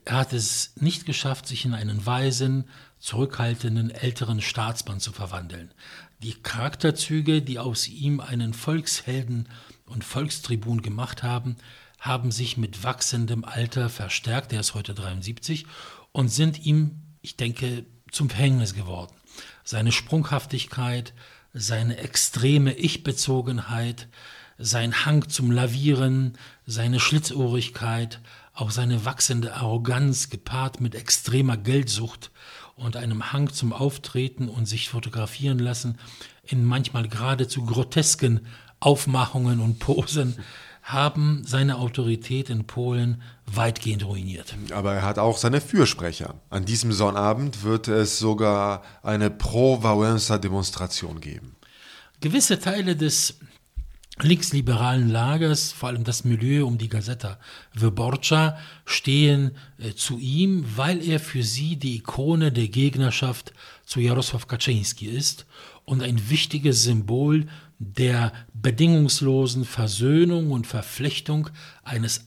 Er 0.07 0.17
hat 0.17 0.33
es 0.33 0.73
nicht 0.77 1.05
geschafft, 1.05 1.47
sich 1.47 1.67
in 1.67 1.75
einen 1.75 2.07
weisen, 2.07 2.65
zurückhaltenden, 2.99 3.91
älteren 3.91 4.41
Staatsmann 4.41 5.01
zu 5.01 5.13
verwandeln. 5.13 5.71
Die 6.21 6.35
Charakterzüge, 6.35 7.43
die 7.43 7.61
aus 7.61 7.87
ihm 7.87 8.21
einen 8.21 8.53
Volkshelden 8.53 9.49
und 9.87 10.03
Volkstribun 10.03 10.83
gemacht 10.83 11.23
haben, 11.23 11.57
haben 12.01 12.33
sich 12.33 12.57
mit 12.57 12.83
wachsendem 12.83 13.45
Alter 13.45 13.89
verstärkt, 13.89 14.53
er 14.53 14.61
ist 14.61 14.75
heute 14.75 14.95
73, 14.95 15.67
und 16.11 16.29
sind 16.29 16.65
ihm, 16.65 17.03
ich 17.23 17.37
denke, 17.37 17.87
zum 18.11 18.31
Verhängnis 18.31 18.75
geworden. 18.75 19.15
Seine 19.63 19.93
Sprunghaftigkeit, 19.93 21.15
seine 21.53 21.99
extreme 21.99 22.75
Ich-Bezogenheit, 22.75 24.09
sein 24.59 25.05
Hang 25.05 25.29
zum 25.29 25.53
Lavieren, 25.53 26.37
seine 26.67 26.99
Schlitzohrigkeit, 26.99 28.21
auch 28.55 28.73
seine 28.73 29.05
wachsende 29.05 29.55
Arroganz 29.55 30.31
gepaart 30.31 30.81
mit 30.81 30.97
extremer 30.97 31.57
Geldsucht 31.57 32.33
und 32.79 32.97
einem 32.97 33.33
Hang 33.33 33.53
zum 33.53 33.73
Auftreten 33.73 34.49
und 34.49 34.67
sich 34.67 34.89
fotografieren 34.89 35.59
lassen 35.59 35.99
in 36.45 36.65
manchmal 36.65 37.09
geradezu 37.09 37.65
grotesken 37.65 38.47
Aufmachungen 38.81 39.61
und 39.61 39.79
Posen 39.79 40.37
haben 40.83 41.43
seine 41.45 41.77
Autorität 41.77 42.49
in 42.49 42.67
Polen 42.67 43.21
weitgehend 43.45 44.07
ruiniert. 44.07 44.55
Aber 44.73 44.95
er 44.95 45.03
hat 45.03 45.19
auch 45.19 45.37
seine 45.37 45.61
Fürsprecher. 45.61 46.37
An 46.49 46.65
diesem 46.65 46.93
Sonnabend 46.93 47.63
wird 47.63 47.89
es 47.89 48.19
sogar 48.19 48.83
eine 49.03 49.29
Pro-Wałęsa-Demonstration 49.29 51.21
geben. 51.21 51.57
Gewisse 52.21 52.59
Teile 52.59 52.97
des 52.97 53.39
linksliberalen 54.23 55.09
Lagers, 55.09 55.73
vor 55.73 55.89
allem 55.89 56.05
das 56.05 56.25
Milieu 56.25 56.67
um 56.67 56.79
die 56.79 56.89
Gazeta 56.89 57.39
Wyborcza, 57.75 58.59
stehen 58.85 59.53
äh, 59.79 59.95
zu 59.95 60.19
ihm, 60.19 60.65
weil 60.77 61.03
er 61.07 61.21
für 61.21 61.43
sie 61.43 61.77
die 61.77 61.97
Ikone 61.97 62.53
der 62.53 62.69
Gegnerschaft 62.69 63.53
zu 63.85 64.01
Jarosław 64.01 64.47
Kaczynski 64.47 65.07
ist 65.07 65.47
und 65.85 66.03
ein 66.03 66.31
wichtiges 66.31 66.83
Symbol 66.83 67.47
der 67.79 68.33
bedingungslosen 68.53 69.65
Versöhnung 69.65 70.51
und 70.51 70.67
Verflechtung 70.67 71.51
eines 71.85 72.27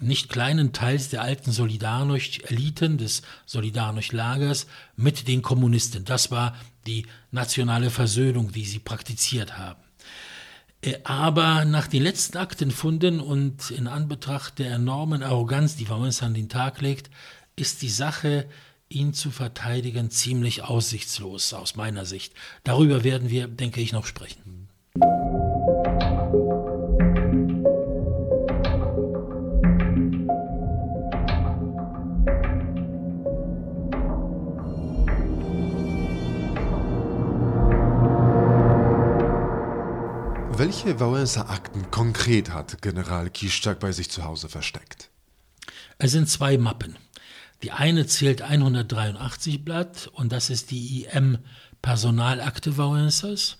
nicht 0.00 0.30
kleinen 0.30 0.72
Teils 0.72 1.10
der 1.10 1.22
alten 1.22 1.50
Solidarność-Eliten, 1.50 2.96
des 2.96 3.22
Solidarność-Lagers 3.46 4.66
mit 4.96 5.28
den 5.28 5.42
Kommunisten. 5.42 6.04
Das 6.04 6.30
war 6.30 6.56
die 6.86 7.06
nationale 7.30 7.90
Versöhnung, 7.90 8.52
die 8.52 8.64
sie 8.64 8.78
praktiziert 8.78 9.58
haben. 9.58 9.80
Äh, 10.82 10.98
aber 11.04 11.64
nach 11.64 11.86
den 11.86 12.02
letzten 12.02 12.38
Aktenfunden 12.38 13.20
und 13.20 13.70
in 13.70 13.86
Anbetracht 13.86 14.58
der 14.58 14.72
enormen 14.72 15.22
Arroganz, 15.22 15.76
die 15.76 15.86
Wałęsa 15.86 16.26
an 16.26 16.34
den 16.34 16.48
Tag 16.48 16.80
legt, 16.80 17.10
ist 17.56 17.82
die 17.82 17.90
Sache, 17.90 18.46
ihn 18.88 19.14
zu 19.14 19.30
verteidigen, 19.30 20.10
ziemlich 20.10 20.64
aussichtslos 20.64 21.52
aus 21.52 21.76
meiner 21.76 22.04
Sicht. 22.04 22.34
Darüber 22.64 23.04
werden 23.04 23.30
wir, 23.30 23.46
denke 23.46 23.80
ich, 23.80 23.92
noch 23.92 24.06
sprechen. 24.06 24.68
Welche 40.60 40.94
Wałęsa-Akten 40.94 41.90
konkret 41.90 42.50
hat 42.50 42.82
General 42.82 43.30
Kiszczak 43.30 43.78
bei 43.78 43.92
sich 43.92 44.10
zu 44.10 44.24
Hause 44.24 44.50
versteckt? 44.50 45.08
Es 45.96 46.10
sind 46.10 46.28
zwei 46.28 46.58
Mappen. 46.58 46.98
Die 47.62 47.72
eine 47.72 48.06
zählt 48.06 48.42
183 48.42 49.64
Blatt 49.64 50.10
und 50.12 50.32
das 50.32 50.50
ist 50.50 50.70
die 50.70 51.06
IM 51.06 51.38
Personalakte 51.80 52.72
Wałęsas. 52.76 53.56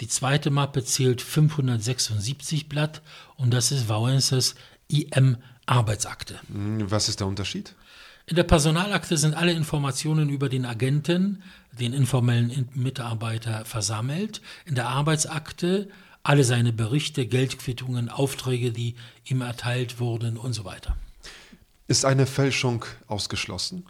Die 0.00 0.06
zweite 0.06 0.50
Mappe 0.50 0.84
zählt 0.84 1.22
576 1.22 2.68
Blatt 2.68 3.02
und 3.36 3.52
das 3.52 3.72
ist 3.72 3.88
Wałęsas 3.88 4.54
IM 4.86 5.38
Arbeitsakte. 5.66 6.38
Hm, 6.52 6.88
was 6.88 7.08
ist 7.08 7.18
der 7.18 7.26
Unterschied? 7.26 7.74
In 8.26 8.36
der 8.36 8.44
Personalakte 8.44 9.16
sind 9.16 9.34
alle 9.34 9.52
Informationen 9.52 10.28
über 10.28 10.48
den 10.48 10.66
Agenten, 10.66 11.42
den 11.72 11.92
informellen 11.92 12.68
Mitarbeiter 12.74 13.64
versammelt. 13.64 14.40
In 14.66 14.76
der 14.76 14.88
Arbeitsakte 14.88 15.88
alle 16.24 16.42
seine 16.42 16.72
Berichte, 16.72 17.26
Geldquittungen, 17.26 18.08
Aufträge, 18.08 18.72
die 18.72 18.96
ihm 19.24 19.42
erteilt 19.42 20.00
wurden 20.00 20.36
und 20.36 20.54
so 20.54 20.64
weiter. 20.64 20.96
Ist 21.86 22.04
eine 22.04 22.26
Fälschung 22.26 22.84
ausgeschlossen? 23.06 23.84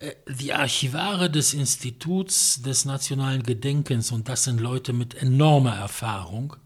Äh, 0.00 0.14
die 0.26 0.54
Archivare 0.54 1.30
des 1.30 1.54
Instituts 1.54 2.62
des 2.62 2.86
nationalen 2.86 3.42
Gedenkens, 3.42 4.10
und 4.10 4.28
das 4.28 4.44
sind 4.44 4.60
Leute 4.60 4.92
mit 4.92 5.14
enormer 5.14 5.76
Erfahrung, 5.76 6.56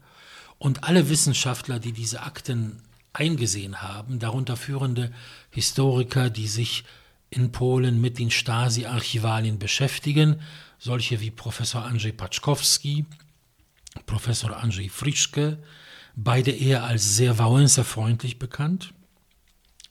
und 0.57 0.85
alle 0.85 1.09
Wissenschaftler, 1.09 1.79
die 1.79 1.91
diese 1.91 2.21
Akten 2.21 2.81
eingesehen 3.11 3.81
haben, 3.81 4.19
darunter 4.19 4.55
führende 4.55 5.11
Historiker, 5.51 6.29
die 6.29 6.47
sich 6.47 6.85
in 7.29 7.51
Polen 7.51 7.99
mit 7.99 8.19
den 8.19 8.31
Stasi-Archivalien 8.31 9.59
beschäftigen, 9.59 10.39
solche 10.79 11.19
wie 11.19 11.31
Professor 11.31 11.83
Andrzej 11.83 12.13
Paczkowski, 12.13 13.05
Professor 14.05 14.57
Andrzej 14.57 14.89
Frischke, 14.89 15.57
beide 16.15 16.51
eher 16.51 16.83
als 16.83 17.15
sehr 17.15 17.37
Wałęsa-freundlich 17.37 18.39
bekannt, 18.39 18.93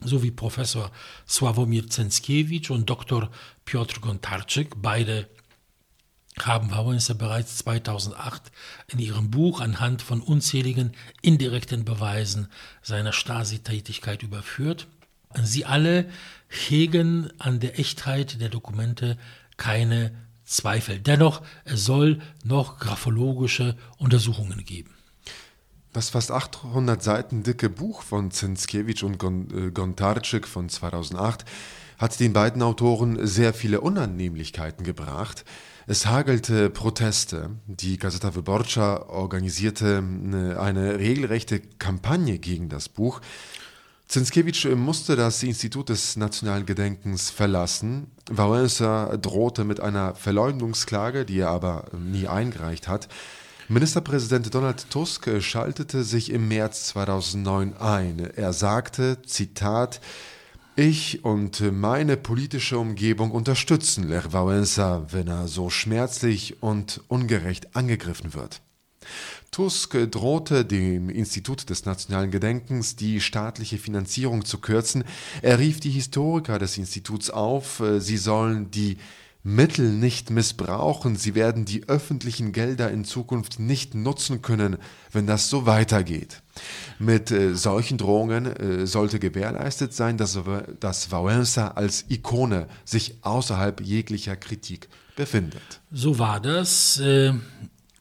sowie 0.04 0.32
Professor 0.32 0.90
Sławomir 1.26 1.88
Zenskiewicz 1.88 2.71
und 2.71 2.88
Dr. 2.88 3.30
Piotr 3.64 4.00
Gontarczyk, 4.00 4.75
beide 4.76 5.26
haben 6.38 6.71
Wałęsa 6.71 7.14
bereits 7.14 7.56
2008 7.59 8.50
in 8.88 8.99
ihrem 8.99 9.30
Buch 9.30 9.61
anhand 9.61 10.02
von 10.02 10.21
unzähligen 10.21 10.92
indirekten 11.21 11.85
Beweisen 11.85 12.49
seiner 12.82 13.12
Stasi-Tätigkeit 13.12 14.23
überführt. 14.23 14.87
Sie 15.42 15.64
alle 15.64 16.11
hegen 16.49 17.30
an 17.38 17.61
der 17.61 17.78
Echtheit 17.78 18.40
der 18.40 18.49
Dokumente 18.49 19.18
keine 19.56 20.12
Zweifel. 20.52 20.99
Dennoch, 20.99 21.42
es 21.64 21.85
soll 21.85 22.21
noch 22.44 22.78
graphologische 22.78 23.76
Untersuchungen 23.99 24.64
geben. 24.64 24.90
Das 25.92 26.11
fast 26.11 26.30
800 26.30 27.02
Seiten 27.02 27.42
dicke 27.42 27.68
Buch 27.68 28.02
von 28.02 28.30
Zinskiewicz 28.30 29.02
und 29.02 29.23
äh, 29.23 29.71
Gontarczyk 29.71 30.47
von 30.47 30.68
2008 30.68 31.44
hat 31.99 32.18
den 32.18 32.32
beiden 32.32 32.62
Autoren 32.62 33.26
sehr 33.26 33.52
viele 33.54 33.80
Unannehmlichkeiten 33.80 34.85
gebracht. 34.85 35.44
Es 35.87 36.06
hagelte 36.06 36.71
Proteste. 36.71 37.50
Die 37.66 37.99
Gazeta 37.99 38.35
Wyborcza 38.35 39.06
organisierte 39.09 40.02
äh, 40.32 40.59
eine 40.59 40.99
regelrechte 40.99 41.61
Kampagne 41.61 42.38
gegen 42.38 42.68
das 42.68 42.88
Buch. 42.88 43.21
Zinskiewicz 44.09 44.66
musste 44.76 45.16
das 45.16 45.42
Institut 45.42 45.88
des 45.88 46.16
nationalen 46.16 46.66
Gedenkens 46.66 47.30
verlassen. 47.30 48.11
Wałęsa 48.30 49.16
drohte 49.16 49.64
mit 49.64 49.80
einer 49.80 50.14
Verleumdungsklage, 50.14 51.25
die 51.25 51.40
er 51.40 51.49
aber 51.49 51.87
nie 51.99 52.28
eingereicht 52.28 52.88
hat. 52.88 53.09
Ministerpräsident 53.68 54.54
Donald 54.54 54.90
Tusk 54.90 55.30
schaltete 55.40 56.04
sich 56.04 56.30
im 56.30 56.49
März 56.49 56.88
2009 56.88 57.76
ein. 57.78 58.18
Er 58.37 58.52
sagte, 58.52 59.23
Zitat, 59.23 60.00
ich 60.76 61.25
und 61.25 61.61
meine 61.73 62.16
politische 62.16 62.78
Umgebung 62.78 63.30
unterstützen 63.30 64.09
Lech 64.09 64.26
Wałęsa, 64.32 65.12
wenn 65.12 65.28
er 65.28 65.49
so 65.49 65.71
schmerzlich 65.71 66.62
und 66.62 67.00
ungerecht 67.09 67.76
angegriffen 67.76 68.35
wird. 68.35 68.61
Tusk 69.50 69.97
drohte 70.11 70.64
dem 70.64 71.11
Institut 71.11 71.68
des 71.68 71.85
nationalen 71.85 72.30
Gedenkens 72.30 72.97
die 72.97 73.21
staatliche 73.21 73.76
Finanzierung 73.76 74.44
zu 74.47 74.59
kürzen. 74.59 75.04
Er 75.42 75.59
rief 75.59 75.78
die 75.78 75.90
Historiker 75.90 76.59
des 76.59 76.78
Instituts 76.78 77.28
auf, 77.28 77.80
äh, 77.80 78.00
sie 78.00 78.16
sollen 78.16 78.71
die 78.71 78.97
Mittel 79.44 79.90
nicht 79.90 80.30
missbrauchen, 80.30 81.16
sie 81.16 81.35
werden 81.35 81.64
die 81.64 81.88
öffentlichen 81.88 82.52
Gelder 82.52 82.90
in 82.92 83.04
Zukunft 83.04 83.59
nicht 83.59 83.94
nutzen 83.94 84.40
können, 84.40 84.78
wenn 85.11 85.26
das 85.26 85.50
so 85.50 85.66
weitergeht. 85.66 86.42
Mit 87.00 87.30
äh, 87.32 87.54
solchen 87.54 87.99
Drohungen 87.99 88.47
äh, 88.47 88.87
sollte 88.87 89.18
gewährleistet 89.18 89.92
sein, 89.94 90.16
dass, 90.16 90.38
dass 90.78 91.11
Wałęsa 91.11 91.73
als 91.75 92.04
Ikone 92.09 92.68
sich 92.85 93.16
außerhalb 93.23 93.80
jeglicher 93.80 94.37
Kritik 94.37 94.88
befindet. 95.16 95.80
So 95.90 96.18
war 96.18 96.40
das. 96.40 96.99
Äh 97.00 97.35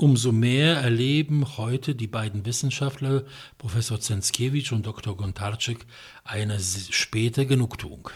Umso 0.02 0.32
mehr 0.32 0.78
erleben 0.78 1.60
heute 1.60 1.94
die 1.94 2.08
beiden 2.08 2.44
Wissenschaftler, 2.44 3.24
Professor 3.60 4.00
Zenskiewicz 4.00 4.72
und 4.72 4.88
Dr. 4.88 5.16
Gontarczyk, 5.16 5.86
eine 6.24 6.60
späte 6.60 7.46
Genugtuung. 7.46 8.10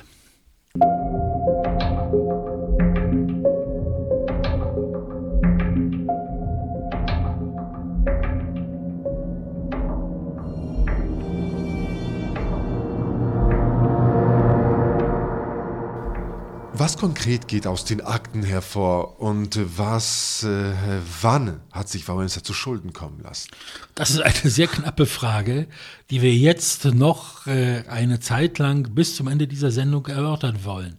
Was 16.77 16.97
konkret 16.97 17.47
geht 17.47 17.67
aus 17.67 17.85
den 17.85 18.01
Akten 18.01 18.43
hervor 18.43 19.21
und 19.21 19.57
was, 19.77 20.43
äh, 20.43 20.73
wann 21.21 21.61
hat 21.71 21.87
sich 21.87 22.03
Wałęsa 22.05 22.43
zu 22.43 22.53
Schulden 22.53 22.91
kommen 22.91 23.21
lassen? 23.21 23.47
Das 23.95 24.09
ist 24.09 24.19
eine 24.19 24.51
sehr 24.51 24.67
knappe 24.67 25.05
Frage, 25.05 25.67
die 26.09 26.21
wir 26.21 26.35
jetzt 26.35 26.83
noch 26.83 27.47
äh, 27.47 27.85
eine 27.87 28.19
Zeit 28.19 28.59
lang 28.59 28.93
bis 28.93 29.15
zum 29.15 29.29
Ende 29.29 29.47
dieser 29.47 29.71
Sendung 29.71 30.05
erörtern 30.07 30.65
wollen. 30.65 30.97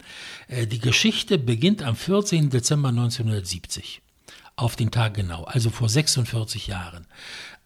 Äh, 0.49 0.66
die 0.66 0.78
Geschichte 0.78 1.37
beginnt 1.37 1.83
am 1.83 1.95
14. 1.95 2.49
Dezember 2.49 2.88
1970. 2.88 4.00
Auf 4.57 4.75
den 4.75 4.91
Tag 4.91 5.15
genau, 5.15 5.45
also 5.45 5.71
vor 5.71 5.89
46 5.89 6.67
Jahren. 6.67 7.07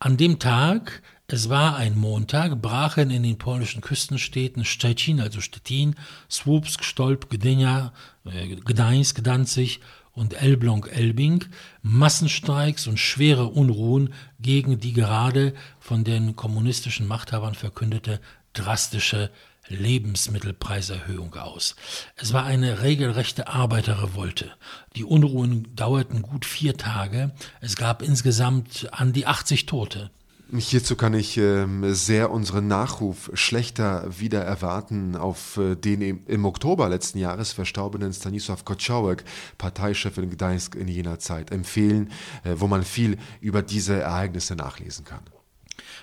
An 0.00 0.16
dem 0.16 0.38
Tag 0.38 1.02
es 1.32 1.48
war 1.48 1.76
ein 1.76 1.96
Montag, 1.96 2.60
brachen 2.60 3.12
in 3.12 3.22
den 3.22 3.38
polnischen 3.38 3.82
Küstenstädten 3.82 4.64
Szczecin, 4.64 5.20
also 5.20 5.40
Stettin, 5.40 5.94
Słupsk, 6.28 6.82
Stolp, 6.82 7.30
Gdynia, 7.30 7.92
äh, 8.24 8.56
Gdańsk, 8.56 9.22
Danzig 9.22 9.78
und 10.10 10.34
Elbląg-Elbing 10.34 11.44
Massenstreiks 11.82 12.88
und 12.88 12.98
schwere 12.98 13.46
Unruhen 13.46 14.12
gegen 14.40 14.80
die 14.80 14.92
gerade 14.92 15.54
von 15.78 16.02
den 16.02 16.34
kommunistischen 16.34 17.06
Machthabern 17.06 17.54
verkündete 17.54 18.20
drastische 18.52 19.30
Lebensmittelpreiserhöhung 19.70 21.34
aus. 21.34 21.76
Es 22.16 22.32
war 22.32 22.44
eine 22.44 22.82
regelrechte 22.82 23.48
Arbeiterrevolte. 23.48 24.52
Die 24.96 25.04
Unruhen 25.04 25.74
dauerten 25.74 26.22
gut 26.22 26.44
vier 26.44 26.76
Tage. 26.76 27.32
Es 27.60 27.76
gab 27.76 28.02
insgesamt 28.02 28.88
an 28.92 29.12
die 29.12 29.26
80 29.26 29.66
Tote. 29.66 30.10
Hierzu 30.56 30.96
kann 30.96 31.14
ich 31.14 31.36
äh, 31.38 31.66
sehr 31.92 32.32
unseren 32.32 32.66
Nachruf 32.66 33.30
schlechter 33.34 34.06
wieder 34.18 34.42
erwarten 34.42 35.14
auf 35.14 35.56
äh, 35.58 35.76
den 35.76 36.00
im, 36.26 36.44
Oktober 36.44 36.88
letzten 36.88 37.18
Jahres 37.18 37.52
verstorbenen 37.52 38.12
Stanisław 38.12 38.64
Kociołek, 38.64 39.24
Parteichef 39.58 40.18
in 40.18 40.30
Gdańsk 40.30 40.74
in 40.74 40.88
jener 40.88 41.20
Zeit, 41.20 41.52
empfehlen, 41.52 42.10
äh, 42.42 42.54
wo 42.56 42.66
man 42.66 42.82
viel 42.82 43.16
über 43.40 43.62
diese 43.62 44.00
Ereignisse 44.00 44.56
nachlesen 44.56 45.04
kann. 45.04 45.22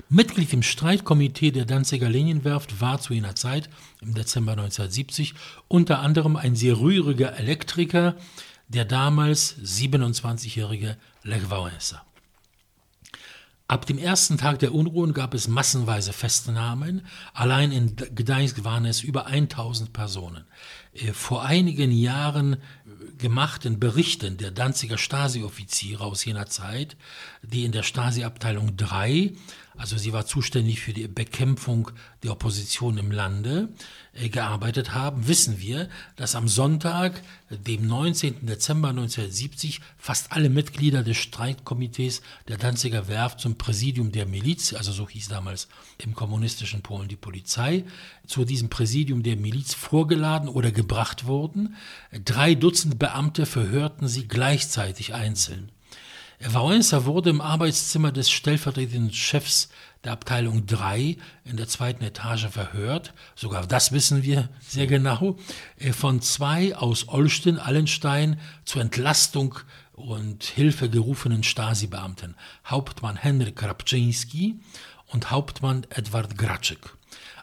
Mitglied 0.09 0.53
im 0.53 0.63
Streitkomitee 0.63 1.51
der 1.51 1.65
Danziger 1.65 2.09
Linienwerft 2.09 2.81
war 2.81 2.99
zu 2.99 3.13
jener 3.13 3.35
Zeit, 3.35 3.69
im 4.01 4.13
Dezember 4.13 4.53
1970, 4.53 5.33
unter 5.67 5.99
anderem 5.99 6.35
ein 6.35 6.55
sehr 6.55 6.79
rühriger 6.79 7.37
Elektriker, 7.37 8.15
der 8.67 8.85
damals 8.85 9.55
27-jährige 9.63 10.97
Lech 11.23 11.49
Wałęsa. 11.49 12.01
Ab 13.69 13.85
dem 13.85 13.97
ersten 13.97 14.37
Tag 14.37 14.59
der 14.59 14.73
Unruhen 14.73 15.13
gab 15.13 15.33
es 15.33 15.49
massenweise 15.49 16.13
Festnahmen. 16.13 17.05
Allein 17.33 17.73
in 17.73 17.97
Gdańsk 17.97 18.63
waren 18.63 18.85
es 18.85 19.01
über 19.01 19.25
1000 19.25 19.91
Personen. 19.91 20.45
Äh, 20.93 21.11
vor 21.11 21.43
einigen 21.43 21.91
Jahren 21.91 22.53
äh, 22.53 22.57
gemachten 23.17 23.77
Berichten 23.77 24.37
der 24.37 24.51
Danziger 24.51 24.97
Stasi-Offiziere 24.97 26.05
aus 26.05 26.23
jener 26.23 26.45
Zeit, 26.45 26.95
die 27.41 27.65
in 27.65 27.73
der 27.73 27.83
Stasi-Abteilung 27.83 28.77
3 28.77 29.33
also 29.77 29.97
sie 29.97 30.11
war 30.13 30.25
zuständig 30.25 30.79
für 30.79 30.93
die 30.93 31.07
Bekämpfung 31.07 31.91
der 32.23 32.31
Opposition 32.31 32.97
im 32.97 33.11
Lande, 33.11 33.69
äh, 34.13 34.29
gearbeitet 34.29 34.93
haben, 34.93 35.27
wissen 35.27 35.59
wir, 35.59 35.89
dass 36.15 36.35
am 36.35 36.47
Sonntag, 36.47 37.21
dem 37.49 37.87
19. 37.87 38.45
Dezember 38.47 38.89
1970, 38.89 39.81
fast 39.97 40.31
alle 40.31 40.49
Mitglieder 40.49 41.03
des 41.03 41.17
Streitkomitees 41.17 42.21
der 42.47 42.57
Danziger 42.57 43.07
Werft 43.07 43.39
zum 43.39 43.57
Präsidium 43.57 44.11
der 44.11 44.25
Miliz, 44.25 44.73
also 44.73 44.91
so 44.91 45.07
hieß 45.07 45.27
damals 45.27 45.67
im 45.99 46.15
kommunistischen 46.15 46.81
Polen 46.81 47.07
die 47.07 47.15
Polizei, 47.15 47.83
zu 48.25 48.45
diesem 48.45 48.69
Präsidium 48.69 49.23
der 49.23 49.37
Miliz 49.37 49.73
vorgeladen 49.73 50.49
oder 50.49 50.71
gebracht 50.71 51.25
wurden. 51.25 51.75
Drei 52.25 52.55
Dutzend 52.55 52.99
Beamte 52.99 53.45
verhörten 53.45 54.07
sie 54.07 54.27
gleichzeitig 54.27 55.13
einzeln. 55.13 55.71
Wałęsa 56.39 57.05
wurde 57.05 57.31
im 57.31 57.41
Arbeitszimmer 57.41 58.11
des 58.11 58.29
stellvertretenden 58.29 59.11
Chefs 59.11 59.69
der 60.03 60.11
Abteilung 60.11 60.67
3 60.67 61.17
in 61.45 61.57
der 61.57 61.67
zweiten 61.67 62.03
Etage 62.03 62.47
verhört, 62.49 63.13
sogar 63.35 63.65
das 63.65 63.91
wissen 63.91 64.21
wir 64.21 64.47
sehr 64.61 64.85
genau, 64.85 65.37
äh, 65.79 65.93
von 65.93 66.21
zwei 66.21 66.75
aus 66.75 67.07
Olsztyn, 67.07 67.57
Allenstein 67.57 68.39
zur 68.65 68.83
Entlastung 68.83 69.55
und 69.93 70.43
Hilfe 70.43 70.91
gerufenen 70.91 71.43
Stasi-Beamten, 71.43 72.35
Hauptmann 72.67 73.17
Henryk 73.17 73.63
Rapczyński 73.63 74.59
und 75.07 75.31
Hauptmann 75.31 75.87
Edward 75.89 76.37
Graczyk. 76.37 76.95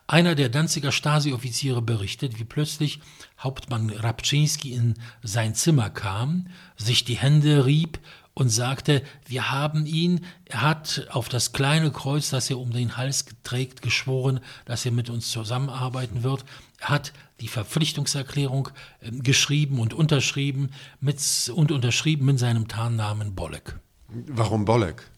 Einer 0.06 0.34
der 0.34 0.50
Danziger 0.50 0.92
Stasi-Offiziere 0.92 1.82
berichtet, 1.82 2.38
wie 2.38 2.44
plötzlich 2.44 3.00
Hauptmann 3.40 3.90
Rapczyński 3.90 4.72
in 4.72 4.94
sein 5.22 5.54
Zimmer 5.54 5.90
kam, 5.90 6.46
sich 6.76 7.04
die 7.04 7.16
Hände 7.16 7.66
rieb 7.66 7.98
und 8.34 8.48
sagte, 8.48 9.02
wir 9.26 9.50
haben 9.52 9.86
ihn, 9.86 10.24
er 10.44 10.62
hat 10.62 11.06
auf 11.10 11.28
das 11.28 11.52
kleine 11.52 11.92
Kreuz, 11.92 12.30
das 12.30 12.50
er 12.50 12.58
um 12.58 12.72
den 12.72 12.96
Hals 12.96 13.24
trägt, 13.44 13.80
geschworen, 13.80 14.40
dass 14.64 14.84
er 14.84 14.92
mit 14.92 15.08
uns 15.08 15.30
zusammenarbeiten 15.30 16.24
wird. 16.24 16.44
Er 16.80 16.88
hat 16.88 17.12
die 17.40 17.48
Verpflichtungserklärung 17.48 18.70
äh, 19.00 19.10
geschrieben 19.10 19.78
und 19.78 19.94
unterschrieben 19.94 20.70
mit, 21.00 21.18
und 21.54 21.70
unterschrieben 21.70 22.26
mit 22.26 22.38
seinem 22.38 22.68
Tarnnamen 22.68 23.34
Bolek. 23.34 23.76
Warum 24.08 24.64
Bolek? 24.64 25.10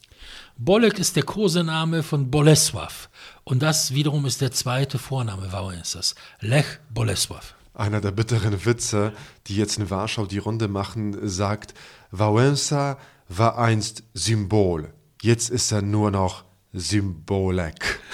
Bolek 0.58 0.98
ist 0.98 1.16
der 1.16 1.22
Kosename 1.22 2.02
von 2.02 2.30
Bolesław 2.30 3.08
und 3.44 3.62
das 3.62 3.92
wiederum 3.92 4.24
ist 4.24 4.40
der 4.40 4.52
zweite 4.52 4.98
Vorname 4.98 5.52
Wałęsas, 5.52 6.14
Lech 6.40 6.80
Bolesław. 6.94 7.54
Einer 7.74 8.00
der 8.00 8.10
bitteren 8.10 8.64
Witze, 8.64 9.12
die 9.48 9.56
jetzt 9.56 9.76
in 9.78 9.90
Warschau 9.90 10.24
die 10.24 10.38
Runde 10.38 10.66
machen, 10.66 11.28
sagt, 11.28 11.74
Wałęsa 12.18 12.96
war 13.28 13.58
einst 13.58 14.02
Symbol, 14.14 14.92
jetzt 15.22 15.50
ist 15.50 15.72
er 15.72 15.82
nur 15.82 16.10
noch 16.10 16.44
Symbolek. 16.72 18.00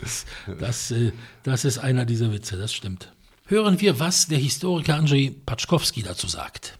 Das, 0.00 0.24
das, 0.60 0.90
äh, 0.92 1.10
das 1.42 1.64
ist 1.64 1.78
einer 1.78 2.04
dieser 2.04 2.32
Witze, 2.32 2.56
das 2.56 2.72
stimmt. 2.72 3.12
Hören 3.46 3.80
wir, 3.80 3.98
was 3.98 4.28
der 4.28 4.38
Historiker 4.38 4.94
Andrzej 4.94 5.32
Paczkowski 5.44 6.04
dazu 6.04 6.28
sagt. 6.28 6.78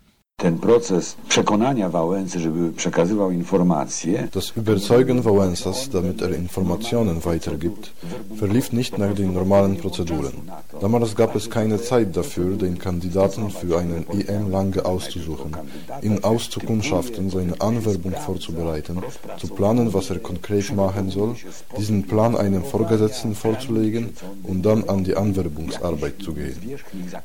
Ten 0.51 0.59
proces 0.59 1.17
przekonania 1.29 1.89
Wałęsy, 1.89 2.41
żeby 2.41 2.73
przekazywał 2.73 3.31
informacje. 3.31 4.29
Das 4.35 4.53
Überzeugen 4.57 5.23
Wałęsas, 5.23 5.89
damit 5.89 6.23
er 6.23 6.39
Informationen 6.39 7.21
weitergibt, 7.21 7.91
verlief 8.37 8.73
nicht 8.73 8.99
nach 8.99 9.15
den 9.15 9.35
normalen 9.35 9.77
Prozeduren. 9.77 10.33
Damals 10.81 11.15
gab 11.15 11.37
es 11.37 11.49
keine 11.49 11.79
Zeit 11.79 12.17
dafür, 12.17 12.57
den 12.57 12.79
Kandidaten 12.79 13.51
für 13.51 13.79
einen 13.79 14.05
EM 14.11 14.51
lange 14.51 14.85
auszusuchen, 14.85 15.57
ihn 16.03 16.25
auszukundschaften, 16.25 17.31
seine 17.31 17.61
Anwerbung 17.61 18.15
vorzubereiten, 18.27 18.97
zu 19.39 19.49
planen, 19.49 19.95
was 19.95 20.11
er 20.11 20.19
konkret 20.19 20.75
machen 20.75 21.11
soll, 21.11 21.35
diesen 21.79 22.03
Plan 22.03 22.37
einem 22.37 22.65
Vorgesetzten 22.65 23.35
vorzulegen 23.35 24.05
und 24.43 24.63
dann 24.67 24.85
an 24.89 25.05
die 25.05 25.17
Anwerbungsarbeit 25.17 26.15
zu 26.25 26.33
gehen. 26.35 26.59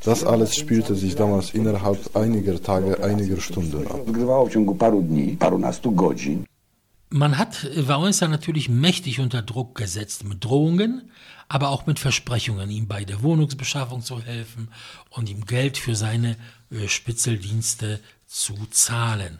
Das 0.03 0.23
alles 0.23 0.55
spielte 0.55 0.93
sich 0.95 1.15
damals 1.15 1.53
innerhalb 1.53 2.15
einiger 2.15 2.61
Tage 2.61 3.03
einiger 3.15 3.41
Stunden 3.41 3.87
ab. 3.87 3.99
Man 7.09 7.37
hat 7.37 7.67
Wałęsa 7.75 8.27
natürlich 8.27 8.67
mächtig 8.67 9.19
unter 9.19 9.41
Druck 9.41 9.75
gesetzt 9.75 10.23
mit 10.23 10.43
Drohungen, 10.43 11.09
aber 11.47 11.69
auch 11.69 11.85
mit 11.85 11.99
Versprechungen, 11.99 12.69
ihm 12.71 12.87
bei 12.87 13.05
der 13.05 13.21
Wohnungsbeschaffung 13.21 14.01
zu 14.01 14.21
helfen 14.21 14.69
und 15.11 15.29
ihm 15.29 15.45
Geld 15.45 15.77
für 15.77 15.95
seine 15.95 16.35
äh, 16.71 16.87
Spitzeldienste 16.87 17.99
zu 18.27 18.55
zahlen. 18.71 19.39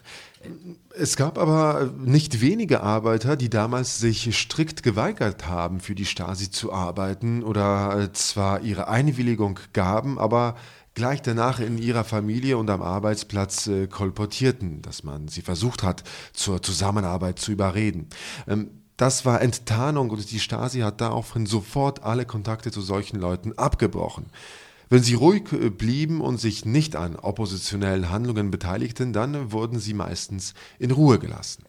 Es 0.94 1.16
gab 1.16 1.38
aber 1.38 1.92
nicht 1.98 2.40
wenige 2.40 2.82
Arbeiter, 2.82 3.36
die 3.36 3.50
damals 3.50 3.98
sich 3.98 4.38
strikt 4.38 4.82
geweigert 4.84 5.48
haben, 5.48 5.80
für 5.80 5.96
die 5.96 6.06
Stasi 6.06 6.50
zu 6.50 6.72
arbeiten 6.72 7.42
oder 7.42 7.98
äh, 7.98 8.12
zwar 8.12 8.60
ihre 8.60 8.88
Einwilligung 8.88 9.58
gaben, 9.72 10.18
aber 10.18 10.56
gleich 10.96 11.22
danach 11.22 11.60
in 11.60 11.78
ihrer 11.78 12.02
Familie 12.02 12.58
und 12.58 12.68
am 12.70 12.82
Arbeitsplatz 12.82 13.68
äh, 13.68 13.86
kolportierten, 13.86 14.82
dass 14.82 15.04
man 15.04 15.28
sie 15.28 15.42
versucht 15.42 15.84
hat, 15.84 16.02
zur 16.32 16.62
Zusammenarbeit 16.62 17.38
zu 17.38 17.52
überreden. 17.52 18.08
Ähm, 18.48 18.70
das 18.96 19.26
war 19.26 19.42
Enttarnung 19.42 20.08
und 20.10 20.32
die 20.32 20.40
Stasi 20.40 20.80
hat 20.80 21.02
daraufhin 21.02 21.44
sofort 21.44 22.02
alle 22.02 22.24
Kontakte 22.24 22.72
zu 22.72 22.80
solchen 22.80 23.20
Leuten 23.20 23.52
abgebrochen. 23.58 24.26
Wenn 24.88 25.02
sie 25.02 25.14
ruhig 25.14 25.52
äh, 25.52 25.68
blieben 25.68 26.22
und 26.22 26.40
sich 26.40 26.64
nicht 26.64 26.96
an 26.96 27.14
oppositionellen 27.14 28.10
Handlungen 28.10 28.50
beteiligten, 28.50 29.12
dann 29.12 29.52
wurden 29.52 29.78
sie 29.78 29.94
meistens 29.94 30.54
in 30.78 30.90
Ruhe 30.90 31.18
gelassen. 31.18 31.64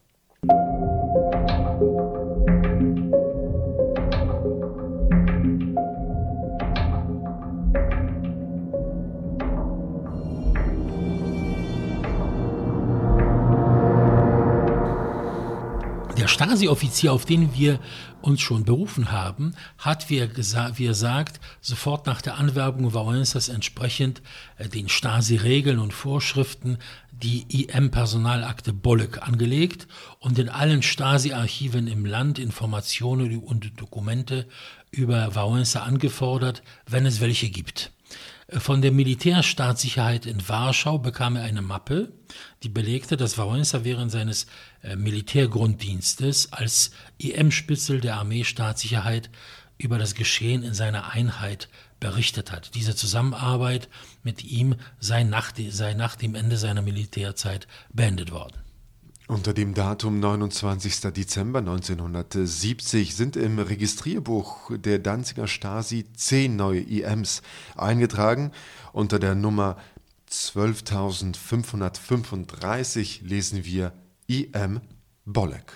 Stasi-Offizier, 16.47 17.11
auf 17.11 17.25
den 17.25 17.53
wir 17.53 17.79
uns 18.21 18.39
schon 18.39 18.63
berufen 18.63 19.11
haben, 19.11 19.53
hat, 19.77 20.09
wie 20.09 20.19
er, 20.19 20.29
wie 20.77 20.85
er 20.85 20.93
sagt, 20.93 21.41
sofort 21.59 22.05
nach 22.05 22.21
der 22.21 22.37
Anwerbung 22.37 22.93
Wałęsas 22.93 23.49
entsprechend 23.49 24.21
äh, 24.57 24.69
den 24.69 24.87
Stasi-Regeln 24.87 25.79
und 25.79 25.93
Vorschriften 25.93 26.77
die 27.11 27.45
IM-Personalakte 27.49 28.71
Bolek 28.71 29.27
angelegt 29.27 29.87
und 30.19 30.39
in 30.39 30.47
allen 30.47 30.83
Stasi-Archiven 30.83 31.87
im 31.87 32.05
Land 32.05 32.39
Informationen 32.39 33.39
und 33.39 33.81
Dokumente 33.81 34.47
über 34.91 35.35
Wałęsa 35.35 35.79
angefordert, 35.79 36.63
wenn 36.85 37.05
es 37.05 37.19
welche 37.19 37.49
gibt. 37.49 37.91
Von 38.49 38.81
der 38.81 38.93
Militärstaatssicherheit 38.93 40.25
in 40.25 40.47
Warschau 40.47 40.99
bekam 40.99 41.35
er 41.35 41.43
eine 41.43 41.61
Mappe, 41.61 42.13
die 42.63 42.69
belegte, 42.69 43.17
dass 43.17 43.37
Wałęsa 43.37 43.83
während 43.83 44.09
seines 44.09 44.47
äh, 44.83 44.95
Militärgrunddienstes 44.95 46.53
als 46.53 46.91
IM-Spitzel 47.17 47.99
der 47.99 48.15
Armeestaatssicherheit 48.15 49.29
über 49.77 49.97
das 49.97 50.15
Geschehen 50.15 50.63
in 50.63 50.73
seiner 50.73 51.11
Einheit 51.11 51.67
berichtet 51.99 52.53
hat. 52.53 52.73
Diese 52.75 52.95
Zusammenarbeit 52.95 53.89
mit 54.23 54.45
ihm 54.45 54.75
sei 54.99 55.23
nach, 55.23 55.51
sei 55.69 55.93
nach 55.93 56.15
dem 56.15 56.33
Ende 56.33 56.57
seiner 56.57 56.81
Militärzeit 56.81 57.67
beendet 57.91 58.31
worden. 58.31 58.57
Unter 59.29 59.53
dem 59.53 59.73
Datum 59.73 60.21
29. 60.21 61.01
Dezember 61.11 61.59
1970 61.59 63.13
sind 63.13 63.35
im 63.35 63.59
Registrierbuch 63.59 64.71
der 64.77 64.99
Danziger 64.99 65.47
Stasi 65.47 66.05
zehn 66.13 66.55
neue 66.55 66.79
IMs 66.79 67.41
eingetragen. 67.75 68.53
Unter 68.93 69.19
der 69.19 69.35
Nummer 69.35 69.75
12535 70.27 73.23
lesen 73.23 73.65
wir 73.65 73.91
IM 74.27 74.79
Bolek. 75.25 75.73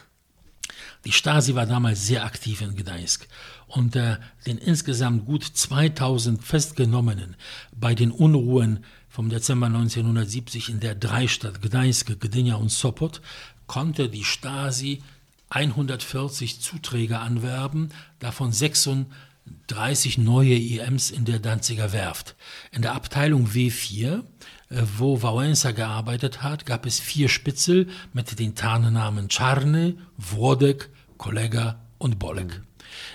Die 1.04 1.12
Stasi 1.12 1.54
war 1.54 1.66
damals 1.66 2.08
sehr 2.08 2.24
aktiv 2.24 2.62
in 2.62 2.78
Gdańsk. 2.78 3.28
Unter 3.68 4.22
den 4.48 4.60
insgesamt 4.60 5.26
gut 5.26 5.44
2000 5.44 6.42
Festgenommenen 6.42 7.36
bei 7.76 7.96
den 7.96 8.12
Unruhen 8.12 8.86
vom 9.12 9.30
Dezember 9.30 9.67
1970 9.67 10.69
in 10.69 10.80
der 10.80 10.95
Dreistadt 10.95 11.62
Gdańsk, 11.62 12.17
Gdynia 12.19 12.56
und 12.56 12.71
Sopot 12.71 13.21
konnte 13.67 14.08
die 14.08 14.24
Stasi 14.24 15.04
140 15.50 16.62
Zuträger 16.62 17.19
anwerben, 17.19 17.89
davon 18.19 18.54
36 18.54 20.17
neue 20.17 20.56
IMs 20.56 21.12
in 21.12 21.26
der 21.26 21.39
Danziger 21.39 21.91
Werft. 21.91 22.36
In 22.71 22.82
der 22.82 22.95
Abteilung 22.95 23.47
W4, 23.47 24.24
äh, 24.69 24.82
wo 24.97 25.17
Wałęsa 25.17 25.74
gearbeitet 25.74 26.41
hat, 26.41 26.65
gab 26.65 26.86
es 26.86 27.02
vier 27.02 27.28
Spitzel 27.28 27.89
mit 28.13 28.39
den 28.39 28.56
Tarnnamen 28.56 29.28
Czarny, 29.28 29.97
Włodek, 30.17 30.89
Kollega 31.17 31.82
und 31.97 32.17
Bolek. 32.17 32.62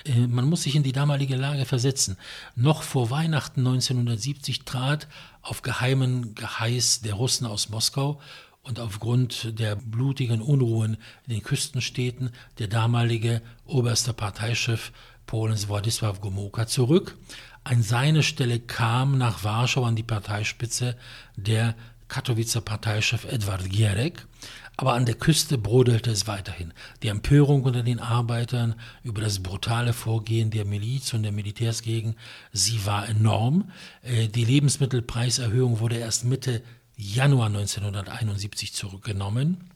Äh, 0.05 0.27
man 0.27 0.47
muss 0.47 0.63
sich 0.63 0.77
in 0.77 0.83
die 0.83 0.93
damalige 0.93 1.37
Lage 1.37 1.65
versetzen. 1.65 2.17
Noch 2.55 2.83
vor 2.83 3.11
Weihnachten 3.11 3.61
1970 3.61 4.65
trat 4.65 5.09
auf 5.43 5.63
geheimen 5.63 6.35
Geheiß 6.35 7.03
der 7.03 7.15
Russen 7.15 7.47
aus 7.47 7.69
Moskau 7.69 8.21
und 8.63 8.81
aufgrund 8.81 9.59
der 9.59 9.77
blutigen 9.77 10.43
Unruhen 10.43 10.97
in 11.27 11.35
den 11.35 11.43
Küstenstädten 11.43 12.31
der 12.59 12.67
damalige 12.67 13.43
oberste 13.65 14.13
Parteichef 14.13 14.93
Polens 15.27 15.69
Władysław 15.69 16.21
Gomułka 16.21 16.67
zurück. 16.67 17.17
An 17.65 17.83
seine 17.83 18.23
Stelle 18.23 18.61
kam 18.61 19.19
nach 19.19 19.43
Warschau 19.43 19.85
an 19.85 19.97
die 19.97 20.05
Parteispitze 20.05 20.97
der 21.37 21.75
Katowicer 22.09 22.61
Parteichef 22.61 23.25
Edward 23.25 23.69
Gierek. 23.69 24.27
Aber 24.79 24.93
an 24.93 25.07
der 25.07 25.15
Küste 25.15 25.57
brodelte 25.57 26.11
es 26.11 26.27
weiterhin. 26.27 26.75
Die 27.03 27.09
Empörung 27.09 27.63
unter 27.63 27.83
den 27.83 27.99
Arbeitern 27.99 28.75
über 29.03 29.23
das 29.23 29.43
brutale 29.43 29.95
Vorgehen 29.95 30.51
der 30.51 30.67
Miliz 30.67 31.15
und 31.15 31.23
der 31.23 31.33
Militärs 31.33 31.83
gegen 31.83 32.17
sie 32.53 32.85
war 32.85 33.09
enorm. 33.09 33.71
Äh, 34.03 34.29
die 34.29 34.45
Lebensmittelpreiserhöhung 34.45 35.81
wurde 35.81 35.97
erst 35.97 36.25
Mitte 36.25 36.63
Januar 36.97 37.47
1971 37.47 38.75
zurückgenommen. 38.75 39.71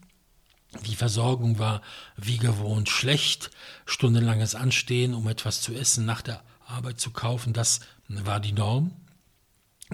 Die 0.87 0.97
Versorgung 0.97 1.59
war 1.59 1.81
wie 2.17 2.37
gewohnt 2.37 2.89
schlecht. 2.89 3.51
Stundenlanges 3.87 4.55
Anstehen, 4.55 5.15
um 5.15 5.27
etwas 5.29 5.63
zu 5.63 5.75
essen 5.75 6.05
nach 6.05 6.23
der 6.23 6.43
Arbeit 6.67 7.01
zu 7.01 7.11
kaufen, 7.11 7.53
das 7.53 7.81
war 8.09 8.39
die 8.39 8.53
Norm. 8.53 8.93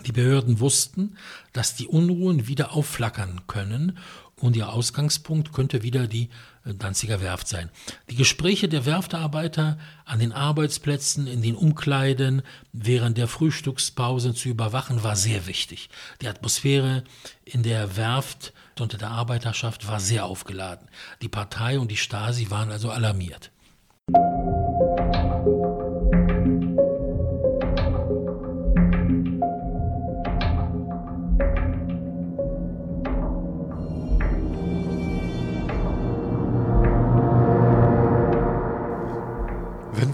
Die 0.04 0.12
Behörden 0.12 0.60
wussten, 0.60 1.16
dass 1.54 1.74
die 1.74 1.86
Unruhen 1.86 2.48
wieder 2.48 2.72
aufflackern 2.72 3.46
können 3.46 3.98
und 4.40 4.54
ihr 4.54 4.68
Ausgangspunkt 4.68 5.52
könnte 5.52 5.82
wieder 5.82 6.06
die 6.06 6.28
äh, 6.64 6.74
Danziger 6.74 7.20
Werft 7.20 7.48
sein. 7.48 7.70
Die 8.10 8.16
Gespräche 8.16 8.68
der 8.68 8.84
Werftarbeiter 8.84 9.78
an 10.04 10.18
den 10.18 10.32
Arbeitsplätzen, 10.32 11.26
in 11.26 11.40
den 11.40 11.54
Umkleiden, 11.54 12.42
während 12.72 13.16
der 13.16 13.28
Frühstückspausen 13.28 14.34
zu 14.34 14.48
überwachen, 14.48 15.02
war 15.02 15.16
sehr 15.16 15.46
wichtig. 15.46 15.88
Die 16.20 16.28
Atmosphäre 16.28 17.04
in 17.44 17.62
der 17.62 17.96
Werft 17.96 18.52
unter 18.78 18.98
der 18.98 19.10
Arbeiterschaft 19.10 19.88
war 19.88 20.00
sehr 20.00 20.26
aufgeladen. 20.26 20.88
Die 21.22 21.28
Partei 21.28 21.78
und 21.78 21.90
die 21.90 21.96
Stasi 21.96 22.50
waren 22.50 22.70
also 22.70 22.90
alarmiert. 22.90 23.50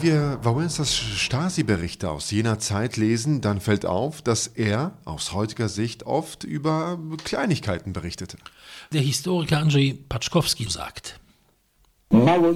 Wir 0.02 0.38
Wałęsas 0.42 0.94
Stasi-Berichte 0.94 2.10
aus 2.10 2.30
jener 2.30 2.58
Zeit 2.58 2.96
lesen, 2.96 3.40
dann 3.40 3.60
fällt 3.60 3.86
auf, 3.86 4.22
dass 4.22 4.46
er 4.46 4.92
aus 5.04 5.32
heutiger 5.32 5.68
Sicht 5.68 6.06
oft 6.06 6.44
über 6.44 6.98
Kleinigkeiten 7.24 7.92
berichtete. 7.92 8.36
Der 8.92 9.00
Historiker 9.00 9.58
Andrzej 9.58 9.98
Paczkowski 10.08 10.66
sagt, 10.68 11.18
der 12.10 12.54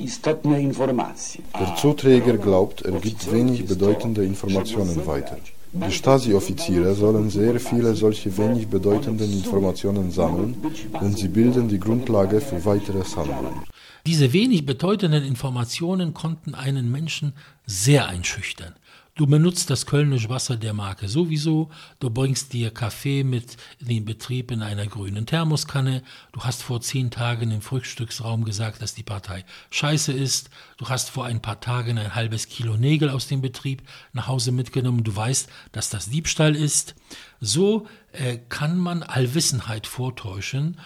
Zuträger 1.77 2.37
glaubt, 2.37 2.83
er 2.83 3.01
gibt 3.01 3.33
wenig 3.33 3.65
bedeutende 3.65 4.25
Informationen 4.25 5.07
weiter. 5.07 5.39
Die 5.73 5.93
Stasi-Offiziere 5.93 6.95
sollen 6.95 7.31
sehr 7.31 7.59
viele 7.61 7.95
solche 7.95 8.37
wenig 8.37 8.69
bedeutenden 8.69 9.33
Informationen 9.33 10.11
sammeln, 10.11 10.57
denn 11.01 11.15
sie 11.15 11.29
bilden 11.29 11.69
die 11.69 11.81
Grundlage 11.81 12.41
für 12.41 12.65
weiteres 12.65 13.17
Handeln. 13.17 13.63
Diese 14.07 14.33
wenig 14.33 14.64
bedeutenden 14.64 15.25
Informationen 15.25 16.14
konnten 16.14 16.55
einen 16.55 16.92
Menschen 16.92 17.33
sehr 17.66 18.07
einschüchtern. 18.07 18.73
Du 19.16 19.27
benutzt 19.27 19.69
das 19.69 19.87
kölnische 19.87 20.29
Wasser 20.29 20.57
der 20.57 20.75
Marke 20.75 21.09
sowieso, 21.09 21.71
du 21.99 22.11
bringst 22.11 22.53
dir 22.53 22.71
Kaffee 22.71 23.25
mit 23.25 23.57
in 23.81 23.88
den 23.88 24.05
Betrieb 24.05 24.51
in 24.53 24.62
einer 24.62 24.87
grünen 24.87 25.27
Thermoskanne, 25.27 26.03
du 26.33 26.40
hast 26.42 26.62
vor 26.62 26.83
zehn 26.83 27.11
Tagen 27.11 27.51
im 27.51 27.62
Frühstücksraum 27.62 28.45
gesagt, 28.45 28.81
dass 28.81 28.95
die 28.95 29.03
Partei 29.03 29.45
scheiße 29.71 30.12
ist, 30.12 30.51
du 30.77 30.88
hast 30.88 31.11
vor 31.11 31.25
ein 31.25 31.42
paar 31.42 31.61
Tagen 31.61 31.99
ein 31.99 32.14
halbes 32.14 32.49
Kilo 32.49 32.77
Nägel 32.77 33.09
aus 33.09 33.27
dem 33.27 33.40
Betrieb 33.40 33.83
nach 34.12 34.29
Hause 34.29 34.53
mitgenommen, 34.53 35.03
du 35.03 35.16
weißt, 35.16 35.49
dass 35.73 35.88
das 35.90 36.11
Diebstahl 36.11 36.55
ist. 36.55 36.95
So 37.40 37.88
äh, 38.12 38.38
kann 38.51 38.79
man 38.79 39.03
Allwissenheit 39.03 39.87
vortäuschen 39.87 40.77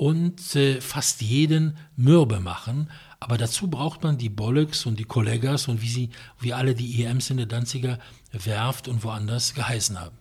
und 0.00 0.56
äh, 0.56 0.80
fast 0.80 1.20
jeden 1.20 1.76
mürbe 1.94 2.40
machen. 2.40 2.88
Aber 3.20 3.36
dazu 3.36 3.68
braucht 3.68 4.02
man 4.02 4.16
die 4.16 4.30
Bollocks 4.30 4.86
und 4.86 4.98
die 4.98 5.04
Kollegas 5.04 5.68
und 5.68 5.82
wie 5.82 5.90
sie, 5.90 6.08
wie 6.38 6.54
alle 6.54 6.74
die 6.74 7.04
EMs 7.04 7.28
in 7.28 7.36
der 7.36 7.44
Danziger 7.44 7.98
Werft 8.32 8.88
und 8.88 9.04
woanders 9.04 9.52
geheißen 9.52 10.00
haben. 10.00 10.16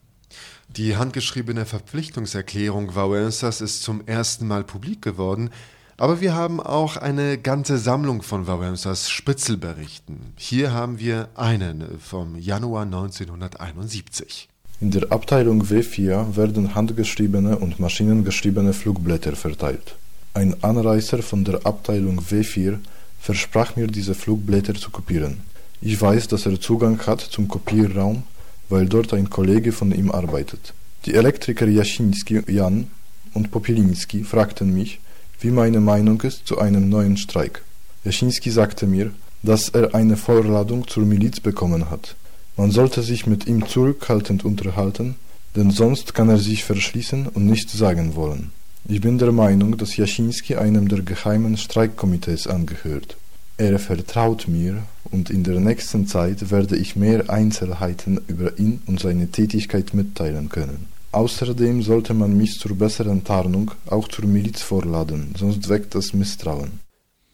Die 0.68 0.98
handgeschriebene 0.98 1.66
Verpflichtungserklärung 1.66 2.94
Wałęsas 2.94 3.62
ist 3.62 3.82
zum 3.82 4.06
ersten 4.06 4.48
Mal 4.48 4.66
publik 4.66 5.02
geworden, 5.02 5.50
aber 5.96 6.20
wir 6.20 6.34
haben 6.34 6.60
auch 6.60 6.98
eine 6.98 7.38
ganze 7.38 7.78
Sammlung 7.78 8.22
von 8.22 8.48
Wałęsas 8.48 9.10
Spitzelberichten. 9.10 10.34
Hier 10.36 10.74
haben 10.74 11.00
wir 11.00 11.30
einen 11.36 12.00
vom 12.02 12.36
Januar 12.36 12.84
1971. 12.84 14.50
In 14.82 14.92
der 14.92 15.12
Abteilung 15.12 15.64
W4 15.64 16.38
werden 16.38 16.74
handgeschriebene 16.74 17.58
und 17.58 17.82
maschinengeschriebene 17.82 18.72
Flugblätter 18.72 19.36
verteilt. 19.36 19.98
Ein 20.34 20.56
Anreißer 20.64 21.22
von 21.22 21.44
der 21.44 21.66
Abteilung 21.66 22.22
W4 22.22 22.78
versprach 23.20 23.76
mir, 23.76 23.88
diese 23.88 24.16
Flugblätter 24.16 24.76
zu 24.76 24.90
kopieren. 24.90 25.42
Ich 25.82 26.00
weiß, 26.00 26.30
dass 26.30 26.46
er 26.46 26.62
Zugang 26.62 26.98
hat 27.06 27.20
zum 27.20 27.50
Kopierraum, 27.50 28.24
weil 28.70 28.86
dort 28.86 29.14
ein 29.14 29.30
Kollege 29.30 29.74
von 29.74 29.92
ihm 29.92 30.12
arbeitet. 30.12 30.74
Die 31.06 31.14
Elektriker 31.14 31.68
Jasiński 31.68 32.44
Jan 32.48 32.88
und 33.34 33.52
Popieliński 33.52 34.24
fragten 34.24 34.74
mich, 34.74 35.02
wie 35.42 35.52
meine 35.52 35.82
Meinung 35.82 36.22
ist 36.22 36.48
zu 36.48 36.58
einem 36.58 36.88
neuen 36.88 37.18
Streik. 37.18 37.64
Jasinski 38.06 38.50
sagte 38.50 38.88
mir, 38.88 39.12
dass 39.44 39.68
er 39.68 39.94
eine 39.94 40.16
Vorladung 40.16 40.88
zur 40.88 41.04
Miliz 41.06 41.42
bekommen 41.42 41.90
hat. 41.90 42.16
Man 42.60 42.72
sollte 42.72 43.04
sich 43.04 43.26
mit 43.26 43.48
ihm 43.48 43.66
zurückhaltend 43.66 44.44
unterhalten, 44.44 45.16
denn 45.56 45.72
sonst 45.72 46.14
kann 46.14 46.28
er 46.28 46.40
sich 46.40 46.66
verschließen 46.66 47.28
und 47.28 47.46
nichts 47.46 47.72
sagen 47.72 48.18
wollen. 48.18 48.52
Ich 48.86 49.00
bin 49.00 49.18
der 49.18 49.32
Meinung, 49.32 49.78
dass 49.78 49.96
Jasinski 49.96 50.56
einem 50.56 50.90
der 50.90 51.04
geheimen 51.04 51.56
Streikkomitees 51.56 52.48
angehört. 52.48 53.16
Er 53.56 53.80
vertraut 53.80 54.50
mir 54.50 54.84
und 55.10 55.30
in 55.30 55.46
der 55.46 55.62
nächsten 55.62 56.06
Zeit 56.06 56.52
werde 56.52 56.76
ich 56.76 56.98
mehr 56.98 57.30
Einzelheiten 57.30 58.20
über 58.28 58.60
ihn 58.60 58.82
und 58.88 59.00
seine 59.00 59.32
Tätigkeit 59.32 59.94
mitteilen 59.94 60.50
können. 60.50 60.88
Außerdem 61.14 61.82
sollte 61.82 62.14
man 62.14 62.36
mich 62.36 62.60
zur 62.60 62.76
besseren 62.76 63.24
Tarnung 63.24 63.72
auch 63.90 64.10
zur 64.10 64.26
Miliz 64.26 64.62
vorladen, 64.62 65.34
sonst 65.38 65.70
weckt 65.70 65.96
das 65.96 66.14
Misstrauen. 66.14 66.89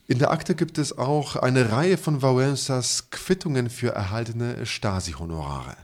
In 0.07 0.19
der 0.19 0.29
Akte 0.29 0.53
gibt 0.53 0.77
es 0.77 0.97
auch 0.99 1.35
eine 1.35 1.71
Reihe 1.71 1.97
von 1.97 2.21
Wałęsas 2.21 3.05
Quittungen 3.09 3.71
für 3.71 3.89
erhaltene 3.89 4.63
Stasi-Honorare. 4.63 5.75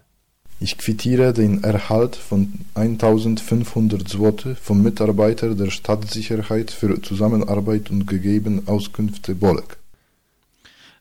Ich 0.60 0.78
quittiere 0.78 1.34
den 1.34 1.64
Erhalt 1.64 2.18
von 2.18 2.54
1500 2.76 4.08
Zloty 4.08 4.54
vom 4.54 4.84
Mitarbeiter 4.84 5.56
der 5.56 5.72
Stadtsicherheit 5.72 6.70
für 6.70 7.02
Zusammenarbeit 7.02 7.90
und 7.90 8.06
gegeben 8.06 8.68
Auskünfte 8.68 9.34
Bolek. 9.34 9.81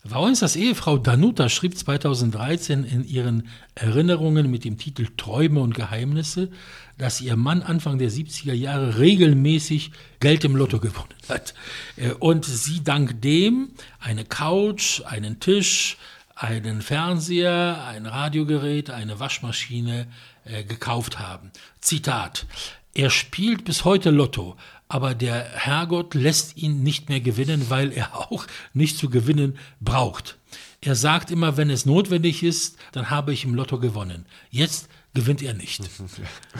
Wałęsas 0.05 0.57
Ehefrau 0.57 0.97
Danuta 0.97 1.51
schrieb 1.51 1.77
2013 1.77 2.85
in 2.85 3.05
ihren 3.05 3.49
Erinnerungen 3.75 4.51
mit 4.51 4.65
dem 4.65 4.79
Titel 4.79 5.09
Träume 5.19 5.61
und 5.61 5.75
Geheimnisse, 5.75 6.49
dass 6.97 7.21
ihr 7.21 7.37
Mann 7.37 7.63
Anfang 7.63 7.99
der 7.99 8.11
70er 8.11 8.55
Jahre 8.55 8.99
regelmäßig 8.99 9.91
Geld 10.19 10.45
im 10.45 10.57
Lotto 10.57 10.81
gewonnen 10.81 11.15
hat. 11.29 11.53
Äh, 11.97 12.13
und 12.13 12.47
sie 12.47 12.83
dank 12.83 13.21
dem 13.21 13.73
eine 13.99 14.25
Couch, 14.25 15.03
einen 15.05 15.39
Tisch, 15.39 15.99
einen 16.35 16.81
Fernseher, 16.81 17.85
ein 17.87 18.07
Radiogerät, 18.07 18.89
eine 18.89 19.21
Waschmaschine 19.21 20.07
äh, 20.47 20.65
gekauft 20.65 21.19
haben. 21.19 21.51
Zitat. 21.83 22.47
Er 22.95 23.11
spielt 23.11 23.65
bis 23.65 23.85
heute 23.85 24.11
Lotto, 24.11 24.57
aber 24.91 25.15
der 25.15 25.45
Herrgott 25.55 26.15
lässt 26.15 26.57
ihn 26.57 26.83
nicht 26.83 27.09
mehr 27.09 27.21
gewinnen, 27.21 27.67
weil 27.69 27.93
er 27.93 28.17
auch 28.31 28.47
nicht 28.75 28.99
zu 28.99 29.09
gewinnen 29.09 29.57
braucht. 29.81 30.37
Er 30.83 30.97
sagt 30.97 31.31
immer, 31.31 31.57
wenn 31.57 31.71
es 31.71 31.87
notwendig 31.87 32.43
ist, 32.43 32.77
dann 32.93 33.09
habe 33.09 33.33
ich 33.33 33.45
im 33.45 33.55
Lotto 33.55 33.79
gewonnen. 33.79 34.27
Jetzt 34.51 34.89
gewinnt 35.15 35.43
er 35.43 35.55
nicht. 35.55 35.89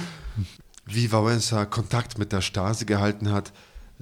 Wie 0.87 1.09
Wałęsa 1.09 1.67
Kontakt 1.67 2.19
mit 2.19 2.33
der 2.33 2.41
Stasi 2.41 2.85
gehalten 2.85 3.33
hat, 3.33 3.53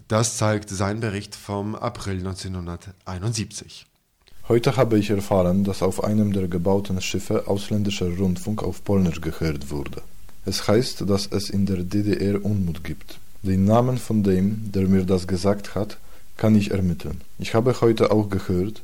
das 0.09 0.37
zeigt 0.37 0.69
sein 0.69 1.01
Bericht 1.01 1.35
vom 1.35 1.75
April 1.75 2.19
1971. 2.19 3.87
Heute 4.49 4.77
habe 4.77 4.99
ich 4.99 5.11
erfahren, 5.11 5.65
dass 5.65 5.83
auf 5.83 6.05
einem 6.05 6.33
der 6.33 6.49
gebauten 6.49 7.01
Schiffe 7.01 7.49
ausländischer 7.49 8.11
Rundfunk 8.17 8.63
auf 8.63 8.85
Polnisch 8.85 9.21
gehört 9.21 9.71
wurde. 9.71 10.03
Es 10.45 10.69
heißt, 10.69 11.09
dass 11.09 11.27
es 11.27 11.49
in 11.51 11.67
der 11.67 11.83
DDR 11.83 12.45
Unmut 12.45 12.85
gibt. 12.85 13.19
Den 13.43 13.65
Namen 13.65 13.99
von 13.99 14.23
dem, 14.23 14.73
der 14.73 14.89
mir 14.89 15.05
das 15.05 15.27
gesagt 15.27 15.75
hat, 15.75 15.99
kann 16.37 16.57
ich 16.57 16.73
ermitteln. 16.73 17.21
Ich 17.39 17.55
habe 17.55 17.81
heute 17.81 18.11
auch 18.11 18.29
gehört, 18.29 18.83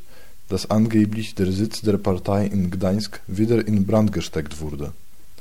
dass 0.48 0.70
angeblich 0.70 1.34
der 1.34 1.50
Sitz 1.50 1.80
der 1.80 1.98
Partei 1.98 2.46
in 2.46 2.70
Gdańsk 2.70 3.20
wieder 3.26 3.66
in 3.66 3.86
Brand 3.86 4.12
gesteckt 4.12 4.60
wurde. 4.60 4.92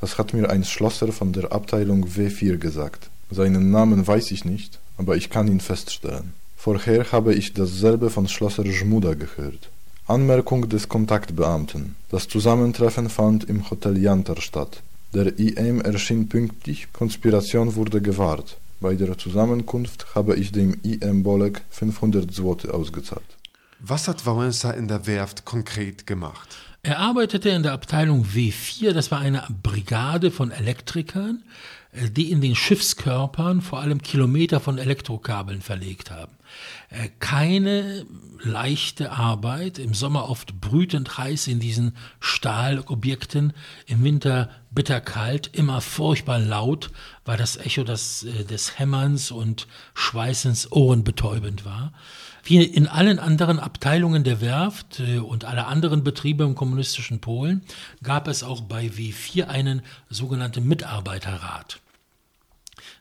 Das 0.01 0.17
hat 0.17 0.33
mir 0.33 0.49
ein 0.49 0.63
Schlosser 0.63 1.11
von 1.11 1.31
der 1.31 1.51
Abteilung 1.51 2.05
W4 2.07 2.57
gesagt. 2.57 3.09
Seinen 3.29 3.71
Namen 3.71 4.05
weiß 4.05 4.31
ich 4.31 4.45
nicht, 4.45 4.79
aber 4.97 5.15
ich 5.15 5.29
kann 5.29 5.47
ihn 5.47 5.59
feststellen. 5.59 6.33
Vorher 6.57 7.11
habe 7.11 7.33
ich 7.33 7.53
dasselbe 7.53 8.09
von 8.09 8.27
Schlosser 8.27 8.65
Żmuda 8.65 9.13
gehört. 9.13 9.69
Anmerkung 10.07 10.67
des 10.69 10.89
Kontaktbeamten. 10.89 11.95
Das 12.09 12.27
Zusammentreffen 12.27 13.09
fand 13.09 13.43
im 13.45 13.69
Hotel 13.69 13.97
Jantar 13.97 14.41
statt. 14.41 14.81
Der 15.13 15.37
IM 15.39 15.81
erschien 15.81 16.27
pünktlich, 16.27 16.87
Konspiration 16.91 17.75
wurde 17.75 18.01
gewahrt. 18.01 18.57
Bei 18.83 18.95
der 18.95 19.17
Zusammenkunft 19.17 20.13
habe 20.13 20.35
ich 20.35 20.51
dem 20.51 20.75
IM 20.83 21.23
Bolek 21.23 21.61
500 21.69 22.33
Zł 22.33 22.69
ausgezahlt. 22.69 23.37
Was 23.79 24.09
hat 24.09 24.25
Wałęsa 24.25 24.71
in 24.71 24.89
der 24.89 25.07
Werft 25.07 25.45
konkret 25.45 26.05
gemacht? 26.05 26.49
Er 26.81 26.99
arbeitete 26.99 27.47
in 27.47 27.63
der 27.63 27.71
Abteilung 27.71 28.25
W4, 28.25 28.91
das 28.91 29.09
war 29.09 29.19
eine 29.19 29.47
Brigade 29.63 30.31
von 30.31 30.51
Elektrikern, 30.51 31.43
die 32.11 32.31
in 32.31 32.41
den 32.41 32.55
Schiffskörpern 32.55 33.61
vor 33.61 33.79
allem 33.79 34.01
Kilometer 34.01 34.59
von 34.59 34.77
Elektrokabeln 34.77 35.61
verlegt 35.61 36.11
haben. 36.11 36.33
Äh, 36.89 37.09
keine 37.19 38.05
leichte 38.41 39.11
Arbeit, 39.11 39.79
im 39.79 39.93
Sommer 39.93 40.29
oft 40.29 40.59
brütend 40.59 41.17
heiß 41.17 41.47
in 41.47 41.59
diesen 41.59 41.95
Stahlobjekten, 42.19 43.53
im 43.85 44.03
Winter 44.03 44.49
bitterkalt, 44.71 45.49
immer 45.53 45.81
furchtbar 45.81 46.39
laut, 46.39 46.91
weil 47.25 47.37
das 47.37 47.57
Echo 47.57 47.83
des, 47.83 48.23
äh, 48.23 48.43
des 48.43 48.79
Hämmerns 48.79 49.31
und 49.31 49.67
Schweißens 49.93 50.71
ohrenbetäubend 50.71 51.63
war. 51.65 51.93
Wie 52.43 52.61
in 52.61 52.87
allen 52.87 53.19
anderen 53.19 53.59
Abteilungen 53.59 54.23
der 54.23 54.41
Werft 54.41 54.99
äh, 54.99 55.19
und 55.19 55.45
aller 55.45 55.67
anderen 55.67 56.03
Betriebe 56.03 56.43
im 56.43 56.55
kommunistischen 56.55 57.19
Polen 57.21 57.61
gab 58.01 58.27
es 58.27 58.43
auch 58.43 58.61
bei 58.61 58.87
W4 58.87 59.45
einen 59.45 59.81
sogenannten 60.09 60.67
Mitarbeiterrat. 60.67 61.82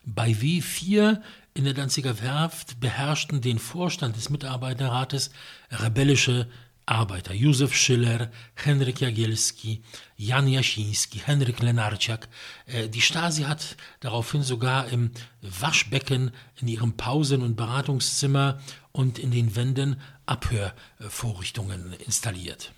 Bei 0.04 0.30
W4 0.30 1.20
in 1.54 1.64
der 1.64 1.74
Danziger 1.74 2.20
Werft 2.20 2.80
beherrschten 2.80 3.40
den 3.40 3.58
Vorstand 3.58 4.16
des 4.16 4.30
Mitarbeiterrates 4.30 5.30
rebellische 5.70 6.48
Arbeiter. 6.86 7.32
Józef 7.32 7.74
Schiller, 7.74 8.30
Henryk 8.54 9.00
Jagielski, 9.00 9.82
Jan 10.16 10.48
Jasinski, 10.48 11.20
Henryk 11.24 11.60
Lenarczak. 11.60 12.28
Äh, 12.66 12.88
die 12.88 13.00
Stasi 13.00 13.42
hat 13.42 13.76
daraufhin 14.00 14.42
sogar 14.42 14.88
im 14.88 15.12
Waschbecken, 15.40 16.32
in 16.60 16.68
ihrem 16.68 16.96
Pausen- 16.96 17.42
und 17.42 17.54
Beratungszimmer 17.54 18.60
und 18.90 19.18
in 19.18 19.30
den 19.30 19.54
Wänden 19.54 20.00
Abhörvorrichtungen 20.26 21.92
installiert. 22.04 22.72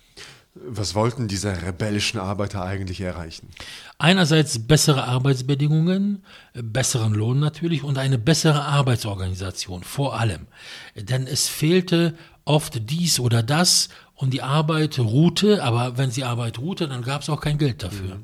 Was 0.55 0.95
wollten 0.95 1.27
diese 1.27 1.63
rebellischen 1.63 2.19
Arbeiter 2.19 2.63
eigentlich 2.63 3.01
erreichen? 3.01 3.49
Einerseits 3.97 4.65
bessere 4.65 5.03
Arbeitsbedingungen, 5.03 6.23
besseren 6.53 7.13
Lohn 7.13 7.39
natürlich 7.39 7.83
und 7.83 7.97
eine 7.97 8.17
bessere 8.17 8.63
Arbeitsorganisation 8.63 9.83
vor 9.83 10.17
allem. 10.17 10.47
Denn 10.95 11.27
es 11.27 11.49
fehlte 11.49 12.15
oft 12.45 12.89
dies 12.89 13.19
oder 13.19 13.43
das 13.43 13.89
und 14.15 14.33
die 14.33 14.43
Arbeit 14.43 14.97
ruhte, 14.97 15.61
aber 15.61 15.97
wenn 15.97 16.09
sie 16.09 16.23
Arbeit 16.23 16.57
ruhte, 16.57 16.87
dann 16.87 17.01
gab 17.01 17.21
es 17.21 17.29
auch 17.29 17.41
kein 17.41 17.57
Geld 17.57 17.83
dafür. 17.83 18.15
Mhm. 18.15 18.23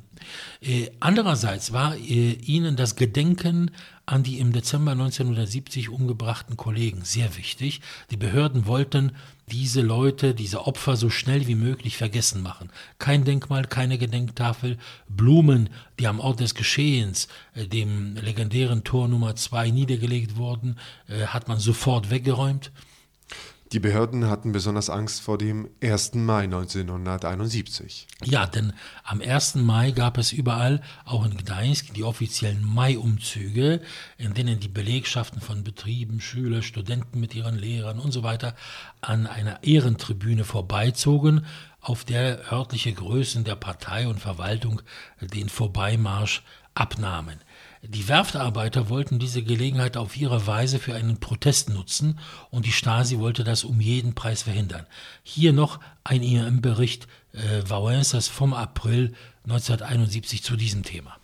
Äh, 0.62 0.92
andererseits 1.00 1.72
war 1.72 1.96
äh, 1.96 2.34
ihnen 2.34 2.76
das 2.76 2.96
Gedenken 2.96 3.72
an 4.06 4.24
die 4.24 4.40
im 4.40 4.52
Dezember 4.52 4.92
1970 4.92 5.90
umgebrachten 5.90 6.58
Kollegen 6.58 7.04
sehr 7.04 7.38
wichtig. 7.38 7.82
Die 8.10 8.18
Behörden 8.18 8.66
wollten 8.66 9.14
diese 9.52 9.82
Leute, 9.82 10.34
diese 10.34 10.66
Opfer 10.66 10.96
so 10.96 11.10
schnell 11.10 11.48
wie 11.48 11.56
möglich 11.56 11.98
vergessen 11.98 12.42
machen. 12.42 12.70
Kein 13.00 13.24
Denkmal, 13.24 13.66
keine 13.66 13.98
Gedenktafel, 13.98 14.78
Blumen, 15.08 15.70
die 16.00 16.08
am 16.08 16.20
Ort 16.20 16.40
des 16.40 16.56
Geschehens, 16.56 17.28
äh, 17.54 17.68
dem 17.68 18.16
legendären 18.16 18.84
Tor 18.84 19.08
Nummer 19.08 19.36
2 19.36 19.72
niedergelegt 19.72 20.36
wurden, 20.36 20.78
hat 21.28 21.48
man 21.48 21.60
sofort 21.60 22.10
weggeräumt. 22.10 22.72
Die 23.74 23.80
Behörden 23.80 24.28
hatten 24.28 24.52
besonders 24.52 24.90
Angst 24.90 25.22
vor 25.22 25.38
dem 25.38 25.70
1. 25.82 26.16
Mai 26.16 26.44
1971. 26.44 28.06
Ja, 28.26 28.46
denn 28.46 28.74
am 29.06 29.22
1. 29.22 29.56
Mai 29.56 29.92
gab 29.92 30.18
es 30.18 30.34
überall, 30.34 30.82
auch 31.06 31.24
in 31.26 31.38
Gdańsk, 31.38 31.94
die 31.94 32.04
offiziellen 32.04 32.66
Mai-Umzüge, 32.66 33.80
in 34.18 34.34
denen 34.34 34.60
die 34.60 34.68
Belegschaften 34.68 35.40
von 35.40 35.64
Betrieben, 35.64 36.20
Schüler, 36.20 36.64
Studenten 36.64 37.22
mit 37.22 37.34
ihren 37.34 37.58
Lehrern 37.58 38.00
und 38.00 38.12
so 38.12 38.24
weiter 38.24 38.56
an 39.00 39.26
einer 39.26 39.64
Ehrentribüne 39.64 40.44
vorbeizogen, 40.44 41.46
auf 41.80 42.04
der 42.04 42.52
örtliche 42.52 42.92
Größen 42.92 43.46
der 43.46 43.56
Partei 43.56 44.06
und 44.06 44.20
Verwaltung 44.20 44.82
den 45.22 45.48
Vorbeimarsch 45.48 46.44
abnahmen. 46.74 47.40
Die 47.84 48.08
Werftarbeiter 48.08 48.90
wollten 48.90 49.18
diese 49.18 49.42
Gelegenheit 49.42 49.98
auf 49.98 50.16
ihre 50.16 50.46
Weise 50.46 50.78
für 50.78 50.94
einen 50.94 51.18
Protest 51.18 51.70
nutzen 51.70 52.20
und 52.52 52.68
die 52.68 52.72
Stasi 52.72 53.18
wollte 53.18 53.44
das 53.44 53.64
um 53.64 53.82
jeden 53.82 54.14
Preis 54.14 54.44
verhindern. 54.44 54.86
Hier 55.24 55.52
noch 55.52 55.80
ein 56.04 56.22
IM-Bericht 56.22 57.08
äh, 57.34 57.64
Wałęsas 57.68 58.30
vom 58.30 58.54
April 58.54 59.14
1971 59.46 60.44
zu 60.44 60.56
diesem 60.58 60.84
Thema. 60.84 61.18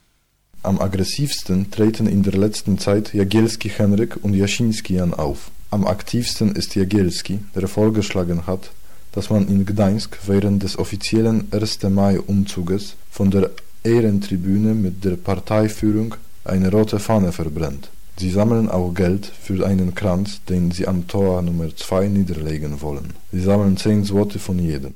Am 0.63 0.81
aggressivsten 0.81 1.69
treten 1.69 2.07
in 2.07 2.23
der 2.23 2.33
letzten 2.33 2.79
Zeit 2.79 3.13
Jagielski 3.13 3.69
Henryk 3.69 4.17
und 4.23 4.33
Jasinski 4.33 4.95
Jan 4.95 5.13
auf. 5.13 5.51
Am 5.69 5.85
aktivsten 5.85 6.55
ist 6.55 6.73
Jagielski, 6.75 7.39
der 7.53 7.67
vorgeschlagen 7.67 8.47
hat, 8.47 8.71
dass 9.11 9.29
man 9.29 9.47
in 9.47 9.67
Gdańsk 9.67 10.17
während 10.25 10.63
des 10.63 10.79
offiziellen 10.79 11.53
1. 11.53 11.83
Mai-Umzuges 11.83 12.95
von 13.11 13.29
der 13.29 13.51
Ehrentribüne 13.83 14.73
mit 14.73 15.05
der 15.05 15.17
Parteiführung 15.17 16.15
eine 16.47 16.71
rote 16.71 16.99
Fahne 16.99 17.31
verbrennt. 17.31 17.89
Sie 18.19 18.31
sammeln 18.31 18.67
auch 18.69 18.93
Geld 18.93 19.25
für 19.27 19.65
einen 19.65 19.93
Kranz, 19.93 20.41
den 20.49 20.71
sie 20.71 20.87
am 20.87 21.07
Tor 21.07 21.41
Nummer 21.43 21.75
2 21.75 22.07
niederlegen 22.07 22.81
wollen. 22.81 23.13
Sie 23.31 23.41
sammeln 23.41 23.77
10 23.77 24.05
Złoty 24.05 24.39
von 24.39 24.57
jedem. 24.57 24.95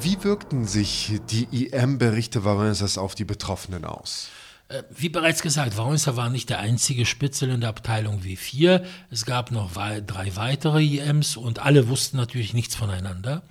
Wie 0.00 0.24
wirkten 0.24 0.64
sich 0.64 1.20
die 1.30 1.66
IM-Berichte 1.66 2.44
Wałęsas 2.44 2.98
auf 2.98 3.14
die 3.14 3.24
Betroffenen 3.24 3.84
aus? 3.84 4.28
Äh, 4.68 4.82
wie 4.90 5.08
bereits 5.08 5.40
gesagt, 5.40 5.78
Wałęsa 5.78 6.16
war 6.16 6.28
nicht 6.28 6.50
der 6.50 6.58
einzige 6.58 7.06
Spitzel 7.06 7.50
in 7.50 7.60
der 7.60 7.70
Abteilung 7.70 8.20
W4. 8.20 8.84
Es 9.10 9.24
gab 9.24 9.50
noch 9.50 9.72
drei 9.72 10.36
weitere 10.36 10.84
IMs 10.84 11.36
und 11.36 11.58
alle 11.60 11.88
wussten 11.88 12.18
natürlich 12.18 12.52
nichts 12.52 12.74
voneinander. 12.74 13.42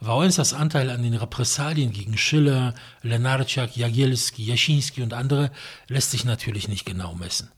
Wałęsas 0.00 0.52
Anteil 0.54 0.90
an 0.90 1.02
den 1.02 1.14
Repressalien 1.14 1.92
gegen 1.92 2.18
Schiller, 2.18 2.74
Lenarczak, 3.02 3.76
Jagielski, 3.76 4.44
Jaschinski 4.44 5.02
und 5.02 5.14
andere 5.14 5.50
lässt 5.88 6.10
sich 6.10 6.26
natürlich 6.26 6.68
nicht 6.68 6.84
genau 6.84 7.14
messen. 7.14 7.50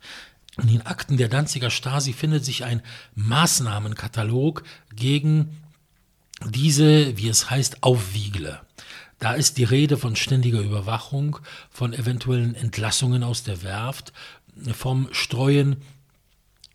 In 0.63 0.69
den 0.69 0.87
Akten 0.87 1.17
der 1.17 1.29
Danziger 1.29 1.71
Stasi 1.71 2.13
findet 2.13 2.45
sich 2.45 2.65
ein 2.65 2.83
Maßnahmenkatalog 3.15 4.63
gegen 4.95 5.57
diese, 6.47 7.17
wie 7.17 7.29
es 7.29 7.51
heißt, 7.51 7.83
Aufwiegler. 7.83 8.65
Da 9.19 9.33
ist 9.33 9.59
die 9.59 9.65
Rede 9.65 9.97
von 9.97 10.15
ständiger 10.17 10.61
Überwachung, 10.61 11.39
von 11.71 11.93
eventuellen 11.93 12.55
Entlassungen 12.55 13.25
aus 13.25 13.43
der 13.43 13.63
Werft, 13.63 14.13
vom 14.73 15.09
Streuen 15.13 15.77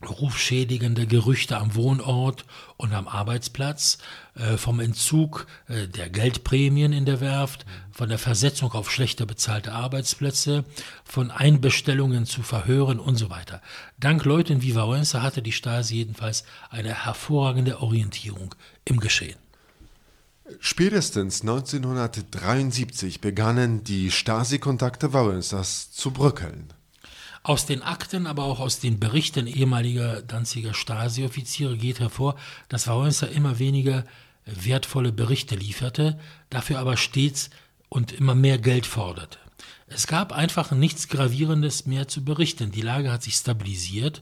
rufschädigender 0.04 1.06
Gerüchte 1.06 1.58
am 1.58 1.76
Wohnort 1.76 2.46
und 2.78 2.94
am 2.94 3.08
Arbeitsplatz, 3.08 3.98
äh, 4.36 4.58
vom 4.58 4.80
Entzug 4.80 5.48
äh, 5.68 5.88
der 5.88 6.10
Geldprämien 6.10 6.94
in 6.94 7.06
der 7.06 7.22
Werft, 7.22 7.66
von 7.92 8.10
der 8.10 8.20
Versetzung 8.20 8.74
auf 8.74 8.92
schlechter 8.92 9.26
bezahlte 9.26 9.72
Arbeitsplätze, 9.72 10.66
von 11.04 11.32
Einbestellungen 11.32 12.26
zu 12.26 12.44
Verhören 12.44 13.00
und 13.00 13.16
so 13.16 13.30
weiter. 13.30 13.62
Dank 14.00 14.26
Leuten 14.26 14.62
wie 14.62 14.74
Wałęsa 14.74 15.22
hatte 15.22 15.42
die 15.42 15.52
Stasi 15.52 15.96
jedenfalls 15.96 16.44
eine 16.70 17.06
hervorragende 17.06 17.82
Orientierung 17.82 18.56
im 18.86 19.00
Geschehen. 19.00 19.43
Spätestens 20.60 21.42
1973 21.42 23.22
begannen 23.22 23.84
die 23.84 24.12
Stasi-Kontakte 24.12 25.14
Wałęsas 25.14 25.92
zu 25.92 26.12
bröckeln. 26.12 26.74
Aus 27.44 27.66
den 27.66 27.82
Akten, 27.82 28.26
aber 28.26 28.46
auch 28.46 28.60
aus 28.60 28.80
den 28.80 29.00
Berichten 29.00 29.48
ehemaliger 29.48 30.22
Danziger 30.22 30.74
Stasi-Offiziere 30.74 31.78
geht 31.78 32.00
hervor, 32.00 32.36
dass 32.70 32.88
Wałęsa 32.88 33.28
immer 33.28 33.60
weniger 33.60 34.06
wertvolle 34.46 35.12
Berichte 35.12 35.56
lieferte, 35.56 36.20
dafür 36.50 36.80
aber 36.80 36.98
stets 36.98 37.50
und 37.90 38.12
immer 38.12 38.36
mehr 38.36 38.58
Geld 38.58 38.86
forderte. 38.86 39.40
Es 39.88 40.08
gab 40.08 40.32
einfach 40.32 40.72
nichts 40.72 41.08
Gravierendes 41.08 41.86
mehr 41.86 42.08
zu 42.08 42.24
berichten. 42.24 42.72
Die 42.72 42.82
Lage 42.82 43.12
hat 43.12 43.24
sich 43.24 43.36
stabilisiert. 43.36 44.22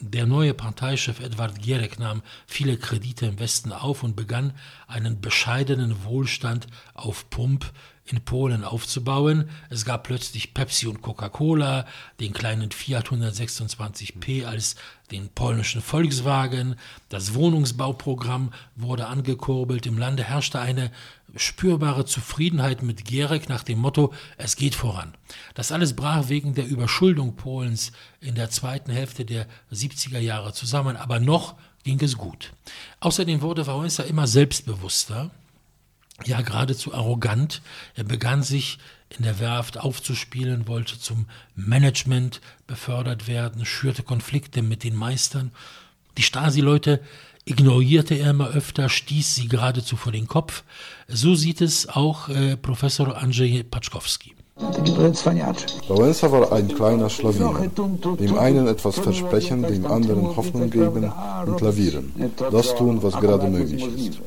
Der 0.00 0.26
neue 0.26 0.54
Parteichef 0.54 1.18
Edward 1.18 1.60
Gierek 1.60 1.98
nahm 1.98 2.22
viele 2.46 2.76
Kredite 2.76 3.26
im 3.26 3.40
Westen 3.40 3.72
auf 3.72 4.02
und 4.02 4.16
begann 4.16 4.52
einen 4.86 5.20
bescheidenen 5.20 6.04
Wohlstand 6.04 6.66
auf 6.94 7.28
Pump 7.30 7.72
in 8.04 8.20
Polen 8.20 8.64
aufzubauen. 8.64 9.50
Es 9.70 9.84
gab 9.84 10.04
plötzlich 10.04 10.54
Pepsi 10.54 10.86
und 10.86 11.02
Coca-Cola, 11.02 11.86
den 12.20 12.32
kleinen 12.32 12.70
Fiat 12.70 13.08
126p 13.08 14.44
als 14.44 14.76
den 15.10 15.28
polnischen 15.30 15.82
Volkswagen. 15.82 16.76
Das 17.08 17.34
Wohnungsbauprogramm 17.34 18.52
wurde 18.76 19.06
angekurbelt. 19.06 19.86
Im 19.86 19.98
Lande 19.98 20.24
herrschte 20.24 20.60
eine 20.60 20.90
spürbare 21.36 22.04
Zufriedenheit 22.04 22.82
mit 22.82 23.04
Gierek 23.04 23.48
nach 23.48 23.62
dem 23.62 23.78
Motto, 23.78 24.12
es 24.36 24.56
geht 24.56 24.74
voran. 24.74 25.14
Das 25.54 25.72
alles 25.72 25.94
brach 25.94 26.28
wegen 26.28 26.54
der 26.54 26.66
Überschuldung 26.66 27.36
Polens 27.36 27.92
in 28.20 28.34
der 28.34 28.50
zweiten 28.50 28.90
Hälfte 28.90 29.24
der 29.24 29.46
70er 29.72 30.18
Jahre 30.18 30.52
zusammen, 30.52 30.96
aber 30.96 31.20
noch 31.20 31.56
ging 31.84 32.00
es 32.00 32.16
gut. 32.16 32.52
Außerdem 33.00 33.40
wurde 33.40 33.62
Wałęsa 33.62 34.04
immer 34.04 34.26
selbstbewusster, 34.26 35.30
ja 36.24 36.40
geradezu 36.40 36.94
arrogant. 36.94 37.62
Er 37.94 38.04
begann 38.04 38.42
sich 38.42 38.78
in 39.16 39.24
der 39.24 39.38
Werft 39.38 39.78
aufzuspielen, 39.78 40.66
wollte 40.66 40.98
zum 40.98 41.26
Management 41.54 42.40
befördert 42.66 43.26
werden, 43.26 43.64
schürte 43.64 44.02
Konflikte 44.02 44.62
mit 44.62 44.84
den 44.84 44.96
Meistern. 44.96 45.52
Die 46.16 46.22
Stasi-Leute 46.22 47.00
ignorierte 47.48 48.14
er 48.14 48.30
immer 48.30 48.48
öfter, 48.48 48.88
stieß 48.88 49.34
sie 49.34 49.48
geradezu 49.48 49.96
vor 49.96 50.12
den 50.12 50.26
Kopf. 50.26 50.62
So 51.08 51.34
sieht 51.34 51.60
es 51.60 51.88
auch 51.88 52.28
äh, 52.28 52.56
Professor 52.56 53.16
Andrzej 53.16 53.64
Paczkowski. 53.64 54.34
Wałęsa 55.88 56.32
war 56.32 56.52
ein 56.52 56.68
kleiner 56.68 57.08
Schlawiner, 57.08 57.54
dem 58.18 58.38
einen 58.38 58.66
etwas 58.66 58.98
versprechen, 58.98 59.62
dem 59.62 59.86
anderen 59.86 60.36
Hoffnung 60.36 60.68
geben 60.68 61.12
und 61.46 61.60
lavieren. 61.60 62.12
Das 62.50 62.74
tun, 62.74 63.00
was 63.02 63.14
gerade 63.20 63.46
möglich 63.48 63.84
ist. 63.86 64.20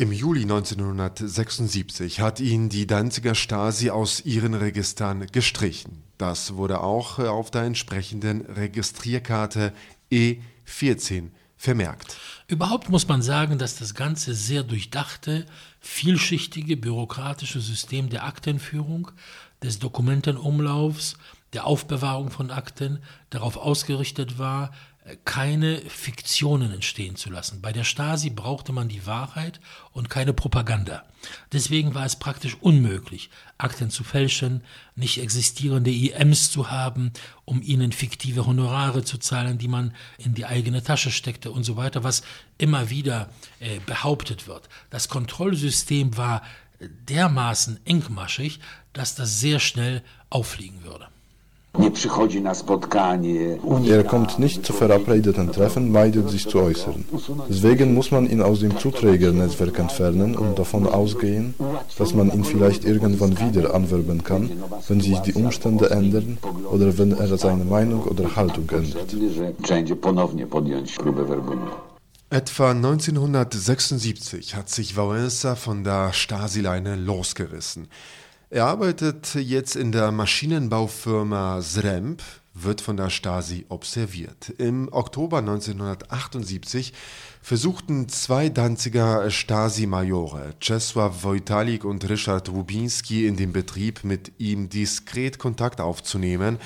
Im 0.00 0.12
Juli 0.12 0.42
1976 0.42 2.20
hat 2.20 2.38
ihn 2.38 2.68
die 2.68 2.86
Danziger 2.86 3.34
Stasi 3.34 3.90
aus 3.90 4.24
ihren 4.24 4.54
Registern 4.54 5.26
gestrichen. 5.26 6.04
Das 6.18 6.54
wurde 6.54 6.82
auch 6.82 7.18
auf 7.18 7.50
der 7.50 7.62
entsprechenden 7.62 8.42
Registrierkarte 8.42 9.72
E14 10.12 11.30
vermerkt. 11.56 12.16
Überhaupt 12.46 12.90
muss 12.90 13.08
man 13.08 13.22
sagen, 13.22 13.58
dass 13.58 13.74
das 13.74 13.96
ganze 13.96 14.34
sehr 14.34 14.62
durchdachte, 14.62 15.46
vielschichtige 15.80 16.76
bürokratische 16.76 17.60
System 17.60 18.08
der 18.08 18.24
Aktenführung, 18.24 19.10
des 19.64 19.80
Dokumentenumlaufs, 19.80 21.16
der 21.54 21.66
Aufbewahrung 21.66 22.30
von 22.30 22.52
Akten 22.52 23.00
darauf 23.30 23.56
ausgerichtet 23.56 24.38
war, 24.38 24.70
keine 25.24 25.78
Fiktionen 25.78 26.72
entstehen 26.72 27.16
zu 27.16 27.30
lassen. 27.30 27.60
Bei 27.62 27.72
der 27.72 27.84
Stasi 27.84 28.30
brauchte 28.30 28.72
man 28.72 28.88
die 28.88 29.06
Wahrheit 29.06 29.60
und 29.92 30.10
keine 30.10 30.32
Propaganda. 30.32 31.04
Deswegen 31.52 31.94
war 31.94 32.04
es 32.04 32.16
praktisch 32.16 32.56
unmöglich, 32.60 33.30
Akten 33.56 33.90
zu 33.90 34.04
fälschen, 34.04 34.62
nicht 34.94 35.20
existierende 35.20 35.90
IMs 35.90 36.50
zu 36.50 36.70
haben, 36.70 37.12
um 37.44 37.62
ihnen 37.62 37.92
fiktive 37.92 38.46
Honorare 38.46 39.02
zu 39.02 39.18
zahlen, 39.18 39.58
die 39.58 39.68
man 39.68 39.94
in 40.18 40.34
die 40.34 40.46
eigene 40.46 40.82
Tasche 40.82 41.10
steckte 41.10 41.50
und 41.50 41.64
so 41.64 41.76
weiter, 41.76 42.04
was 42.04 42.22
immer 42.56 42.90
wieder 42.90 43.30
äh, 43.60 43.80
behauptet 43.86 44.46
wird. 44.46 44.68
Das 44.90 45.08
Kontrollsystem 45.08 46.16
war 46.16 46.42
dermaßen 46.80 47.80
engmaschig, 47.86 48.60
dass 48.92 49.14
das 49.14 49.40
sehr 49.40 49.58
schnell 49.58 50.02
auffliegen 50.30 50.84
würde. 50.84 51.08
Er 53.86 54.04
kommt 54.04 54.38
nicht 54.38 54.66
zu 54.66 54.72
verabredeten 54.72 55.52
Treffen, 55.52 55.92
meidet 55.92 56.28
sich 56.30 56.48
zu 56.48 56.58
äußern. 56.60 57.04
Deswegen 57.48 57.94
muss 57.94 58.10
man 58.10 58.28
ihn 58.28 58.42
aus 58.42 58.60
dem 58.60 58.76
Zuträgernetzwerk 58.78 59.78
entfernen 59.78 60.36
und 60.36 60.58
davon 60.58 60.86
ausgehen, 60.86 61.54
dass 61.96 62.14
man 62.14 62.32
ihn 62.32 62.44
vielleicht 62.44 62.84
irgendwann 62.84 63.38
wieder 63.38 63.74
anwerben 63.74 64.24
kann, 64.24 64.50
wenn 64.88 65.00
sich 65.00 65.18
die 65.20 65.34
Umstände 65.34 65.90
ändern 65.90 66.38
oder 66.70 66.98
wenn 66.98 67.12
er 67.12 67.36
seine 67.38 67.64
Meinung 67.64 68.02
oder 68.02 68.34
Haltung 68.34 68.68
ändert. 68.70 69.14
Etwa 72.30 72.72
1976 72.72 74.54
hat 74.54 74.68
sich 74.68 74.96
Wałęsa 74.98 75.54
von 75.54 75.82
der 75.82 76.12
Stasi-Leine 76.12 76.96
losgerissen. 76.96 77.88
Er 78.50 78.64
arbeitet 78.64 79.34
jetzt 79.34 79.76
in 79.76 79.92
der 79.92 80.10
Maschinenbaufirma 80.10 81.60
Sremp, 81.60 82.22
wird 82.54 82.80
von 82.80 82.96
der 82.96 83.10
Stasi 83.10 83.66
observiert. 83.68 84.54
Im 84.56 84.88
Oktober 84.90 85.40
1978 85.40 86.94
versuchten 87.42 88.08
zwei 88.08 88.48
Danziger 88.48 89.30
Stasi-Majore, 89.30 90.54
Czesław 90.60 91.24
Wojtalik 91.24 91.84
und 91.84 92.08
Richard 92.08 92.48
Rubinski, 92.48 93.26
in 93.26 93.36
dem 93.36 93.52
Betrieb 93.52 94.02
mit 94.02 94.32
ihm 94.38 94.70
diskret 94.70 95.38
Kontakt 95.38 95.82
aufzunehmen, 95.82 96.56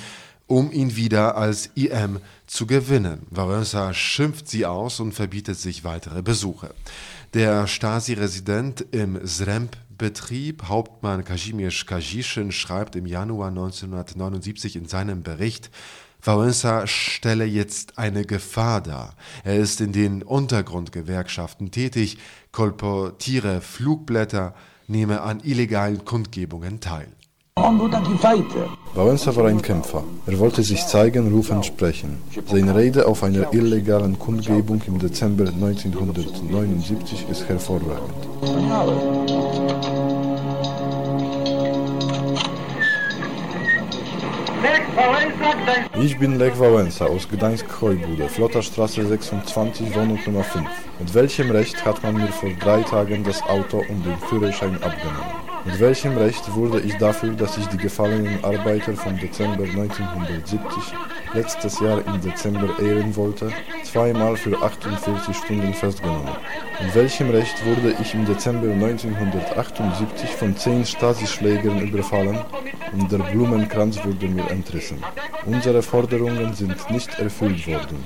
um 0.46 0.70
ihn 0.70 0.94
wieder 0.94 1.36
als 1.36 1.70
IM 1.74 2.20
zu 2.46 2.66
gewinnen. 2.66 3.26
Wałęsa 3.30 3.92
schimpft 3.92 4.48
sie 4.48 4.66
aus 4.66 5.00
und 5.00 5.14
verbietet 5.14 5.59
sich 5.59 5.82
weitere 5.82 6.22
Besuche. 6.22 6.74
Der 7.34 7.66
Stasi-Resident 7.66 8.84
im 8.92 9.26
Sremp 9.26 9.76
Betrieb. 9.97 10.64
Hauptmann 10.68 11.24
Kazimierz 11.24 11.86
Kaziszyn 11.86 12.53
schreibt 12.53 12.97
im 12.97 13.07
Januar 13.07 13.49
1979 13.49 14.76
in 14.76 14.86
seinem 14.86 15.22
Bericht, 15.22 15.70
Wałęsa 16.24 16.86
stelle 16.86 17.45
jetzt 17.45 17.99
eine 17.99 18.24
Gefahr 18.24 18.80
dar. 18.80 19.16
Er 19.43 19.57
ist 19.57 19.80
in 19.80 19.93
den 19.93 20.22
Untergrundgewerkschaften 20.22 21.72
tätig, 21.72 22.18
kolportiere 22.53 23.61
Flugblätter, 23.61 24.55
nehme 24.86 25.22
an 25.22 25.40
illegalen 25.40 26.05
Kundgebungen 26.05 26.78
teil. 26.78 27.09
Wałęsa 28.94 29.36
war 29.36 29.46
ein 29.46 29.61
Kämpfer. 29.61 30.03
Er 30.26 30.38
wollte 30.38 30.62
sich 30.62 30.86
zeigen, 30.86 31.30
rufen, 31.32 31.62
sprechen. 31.62 32.18
Seine 32.46 32.74
Rede 32.74 33.07
auf 33.07 33.22
einer 33.22 33.53
illegalen 33.53 34.18
Kundgebung 34.18 34.80
im 34.86 34.98
Dezember 34.98 35.44
1979 35.48 37.26
ist 37.30 37.48
hervorragend. 37.48 38.14
Ich 46.00 46.18
bin 46.18 46.38
Lech 46.38 46.55
Wałęsa 46.59 47.07
aus 47.07 47.28
Gdańsk-Chojbude, 47.28 48.28
Flotterstraße 48.28 49.07
26, 49.07 49.94
Wohnung 49.94 50.18
Nummer 50.26 50.44
5. 50.44 50.66
Mit 50.98 51.14
welchem 51.14 51.50
Recht 51.50 51.84
hat 51.84 52.03
man 52.03 52.14
mir 52.14 52.28
vor 52.28 52.50
drei 52.61 52.82
Tagen 52.82 53.24
das 53.24 53.42
Auto 53.42 53.78
und 53.78 54.05
den 54.05 54.18
Führerschein 54.28 54.74
abgenommen? 54.82 55.41
Mit 55.64 55.78
welchem 55.78 56.16
Recht 56.16 56.54
wurde 56.54 56.80
ich 56.80 56.96
dafür, 56.98 57.34
dass 57.34 57.56
ich 57.56 57.66
die 57.66 57.76
gefallenen 57.76 58.42
Arbeiter 58.44 58.94
vom 58.94 59.16
Dezember 59.16 59.62
1970 59.62 60.66
letztes 61.34 61.78
Jahr 61.78 62.04
im 62.04 62.20
Dezember 62.20 62.68
ehren 62.80 63.14
wollte, 63.14 63.52
zweimal 63.84 64.36
für 64.36 64.60
48 64.60 65.36
Stunden 65.36 65.72
festgenommen? 65.72 66.34
Mit 66.82 66.94
welchem 66.96 67.30
Recht 67.30 67.64
wurde 67.64 67.94
ich 68.00 68.12
im 68.12 68.26
Dezember 68.26 68.72
1978 68.72 70.30
von 70.30 70.56
zehn 70.56 70.84
Stasi-Schlägern 70.84 71.80
überfallen 71.80 72.40
und 72.92 73.12
der 73.12 73.18
Blumenkranz 73.18 74.04
wurde 74.04 74.26
mir 74.26 74.50
entrissen? 74.50 74.98
Unsere 75.46 75.82
Forderungen 75.82 76.54
sind 76.54 76.90
nicht 76.90 77.18
erfüllt 77.20 77.68
worden. 77.68 78.04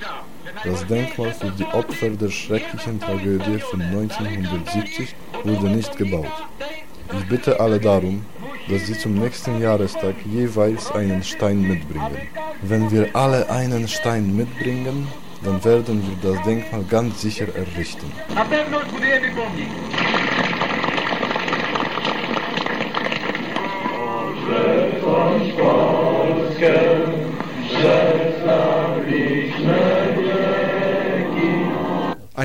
Das 0.62 0.86
Denkmal 0.86 1.32
für 1.32 1.50
die 1.52 1.64
Opfer 1.64 2.10
der 2.10 2.30
schrecklichen 2.30 3.00
Tragödie 3.00 3.58
von 3.60 3.80
1970 3.80 5.14
wurde 5.44 5.70
nicht 5.70 5.96
gebaut. 5.96 6.26
Ich 7.12 7.28
bitte 7.28 7.60
alle 7.60 7.78
darum, 7.78 8.24
dass 8.68 8.86
sie 8.86 8.98
zum 8.98 9.14
nächsten 9.14 9.60
Jahrestag 9.60 10.14
jeweils 10.24 10.90
einen 10.90 11.22
Stein 11.22 11.60
mitbringen. 11.60 12.16
Wenn 12.62 12.90
wir 12.90 13.14
alle 13.14 13.48
einen 13.50 13.86
Stein 13.86 14.34
mitbringen, 14.34 15.06
dann 15.44 15.64
werden 15.64 16.02
wir 16.02 16.32
das 16.32 16.42
Denkmal 16.44 16.82
ganz 16.84 17.20
sicher 17.20 17.46
errichten. 17.54 18.10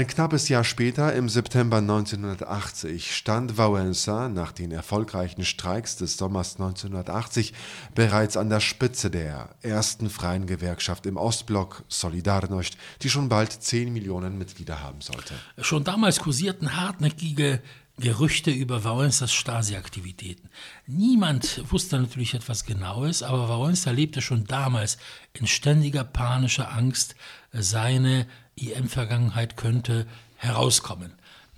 Ein 0.02 0.08
knappes 0.08 0.50
Jahr 0.50 0.64
später, 0.64 1.14
im 1.14 1.30
September 1.30 1.78
1980, 1.78 3.16
stand 3.16 3.60
Wałęsa 3.60 4.30
nach 4.30 4.52
den 4.52 4.72
erfolgreichen 4.72 5.46
Streiks 5.46 5.96
des 5.96 6.18
Sommers 6.18 6.54
1980 6.54 7.54
bereits 7.94 8.36
an 8.36 8.50
der 8.50 8.62
Spitze 8.62 9.12
der 9.12 9.50
ersten 9.62 10.10
freien 10.10 10.48
Gewerkschaft 10.48 11.06
im 11.06 11.18
Ostblock 11.18 11.84
Solidarność, 11.88 12.78
die 13.04 13.12
schon 13.12 13.30
bald 13.30 13.52
10 13.52 13.94
Millionen 13.94 14.40
Mitglieder 14.40 14.82
haben 14.82 15.02
sollte. 15.02 15.36
Schon 15.60 15.84
damals 15.84 16.18
kursierten 16.18 16.76
hartnäckige 16.78 17.62
Gerüchte 18.00 18.50
über 18.50 18.84
Wałęsas 18.84 19.32
Stasi-Aktivitäten. 19.32 20.50
Niemand 20.88 21.62
wusste 21.70 22.00
natürlich 22.00 22.34
etwas 22.34 22.66
Genaues, 22.66 23.22
aber 23.22 23.48
Wałęsa 23.48 23.92
lebte 23.92 24.22
schon 24.22 24.46
damals 24.46 24.98
in 25.34 25.46
ständiger 25.46 26.04
panischer 26.04 26.72
Angst, 26.72 27.14
seine 27.54 28.26
IM-Vergangenheit 28.70 29.58
könnte 29.58 30.06
herauskommen. 30.36 31.14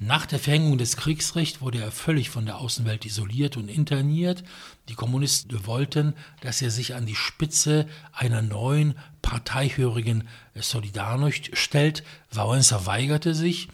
Nach 0.06 0.26
der 0.26 0.40
Verhängung 0.40 0.78
des 0.78 0.98
Kriegsrechts 0.98 1.62
wurde 1.62 1.80
er 1.80 1.92
völlig 1.92 2.30
von 2.30 2.46
der 2.46 2.58
Außenwelt 2.58 3.06
isoliert 3.06 3.56
und 3.56 3.70
interniert. 3.70 4.44
Die 4.90 4.96
Kommunisten 4.96 5.66
wollten, 5.66 6.14
dass 6.42 6.62
er 6.62 6.72
sich 6.72 6.94
an 6.94 7.06
die 7.06 7.16
Spitze 7.16 7.88
einer 8.12 8.42
neuen 8.42 8.96
parteihörigen 9.22 10.28
Solidarność 10.56 11.56
stellt. 11.56 12.04
Wałęsa 12.32 12.86
weigerte 12.86 13.34
sich. 13.34 13.70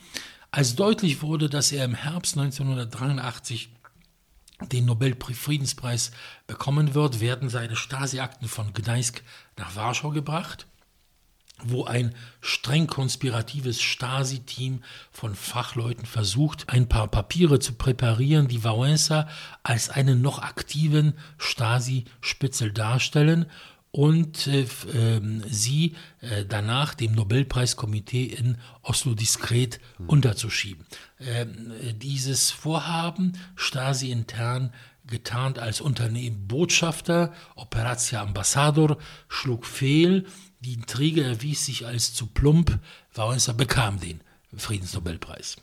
Als 0.51 0.75
deutlich 0.75 1.23
wurde, 1.23 1.49
dass 1.49 1.71
er 1.71 1.85
im 1.85 1.95
Herbst 1.95 2.37
1983 2.37 3.69
den 4.71 4.85
Nobelfriedenspreis 4.85 6.11
bekommen 6.45 6.93
wird, 6.93 7.21
werden 7.21 7.49
seine 7.49 7.75
Stasi-Akten 7.75 8.47
von 8.47 8.73
Gdańsk 8.73 9.23
nach 9.57 9.75
Warschau 9.75 10.11
gebracht 10.11 10.67
wo 11.63 11.85
ein 11.85 12.15
streng 12.41 12.87
konspiratives 12.87 13.81
Stasi-Team 13.81 14.81
von 15.11 15.35
Fachleuten 15.35 16.05
versucht, 16.05 16.69
ein 16.69 16.87
paar 16.87 17.07
Papiere 17.07 17.59
zu 17.59 17.73
präparieren, 17.73 18.47
die 18.47 18.63
Wałęsa 18.63 19.27
als 19.63 19.89
einen 19.89 20.21
noch 20.21 20.39
aktiven 20.39 21.13
Stasi-Spitzel 21.37 22.71
darstellen 22.71 23.45
und 23.91 24.47
äh, 24.47 24.61
äh, 24.61 25.21
sie 25.49 25.95
äh, 26.21 26.45
danach 26.45 26.93
dem 26.93 27.13
Nobelpreiskomitee 27.13 28.25
in 28.25 28.57
Oslo 28.83 29.15
diskret 29.15 29.79
mhm. 29.97 30.09
unterzuschieben. 30.09 30.85
Ähm, 31.19 31.73
dieses 31.95 32.51
Vorhaben, 32.51 33.37
Stasi 33.55 34.11
intern 34.11 34.71
getarnt 35.09 35.59
als 35.59 35.81
Unternehmen 35.81 36.47
Botschafter, 36.47 37.33
Operatia 37.55 38.21
Ambassador, 38.21 38.97
schlug 39.27 39.65
fehl 39.65 40.25
die 40.61 40.73
Intrige 40.73 41.23
erwies 41.23 41.65
sich 41.65 41.85
als 41.85 42.13
zu 42.13 42.27
plump. 42.27 42.79
Wałęsa 43.15 43.53
bekam 43.53 43.99
den 43.99 44.19
Friedensnobelpreis. 44.55 45.57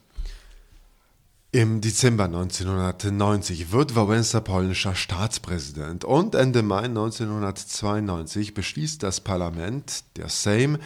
Im 1.52 1.80
Dezember 1.80 2.24
1990 2.24 3.72
wird 3.72 3.94
Wałęsa 3.94 4.40
polnischer 4.40 4.94
Staatspräsident 4.94 6.04
und 6.04 6.34
Ende 6.34 6.62
Mai 6.62 6.84
1992 6.84 8.52
beschließt 8.52 9.02
das 9.02 9.20
Parlament, 9.20 10.04
der 10.16 10.28
Sejm, 10.28 10.78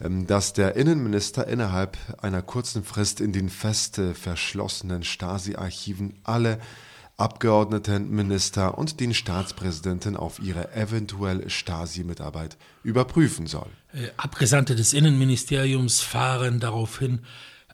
ähm, 0.00 0.26
dass 0.26 0.52
der 0.52 0.76
Innenminister 0.76 1.46
innerhalb 1.46 1.96
einer 2.22 2.42
kurzen 2.42 2.82
Frist 2.82 3.20
in 3.20 3.32
den 3.32 3.50
fest 3.50 4.00
verschlossenen 4.14 5.02
Stasi-Archiven 5.02 6.18
alle 6.24 6.60
Abgeordneten, 7.18 8.10
Minister 8.10 8.76
und 8.76 9.00
den 9.00 9.14
Staatspräsidenten 9.14 10.16
auf 10.16 10.38
ihre 10.38 10.74
eventuelle 10.74 11.48
Stasi-Mitarbeit 11.48 12.58
überprüfen 12.82 13.46
soll. 13.46 13.70
Äh, 13.94 14.08
Abgesandte 14.18 14.76
des 14.76 14.92
Innenministeriums 14.92 16.02
fahren 16.02 16.60
daraufhin 16.60 17.20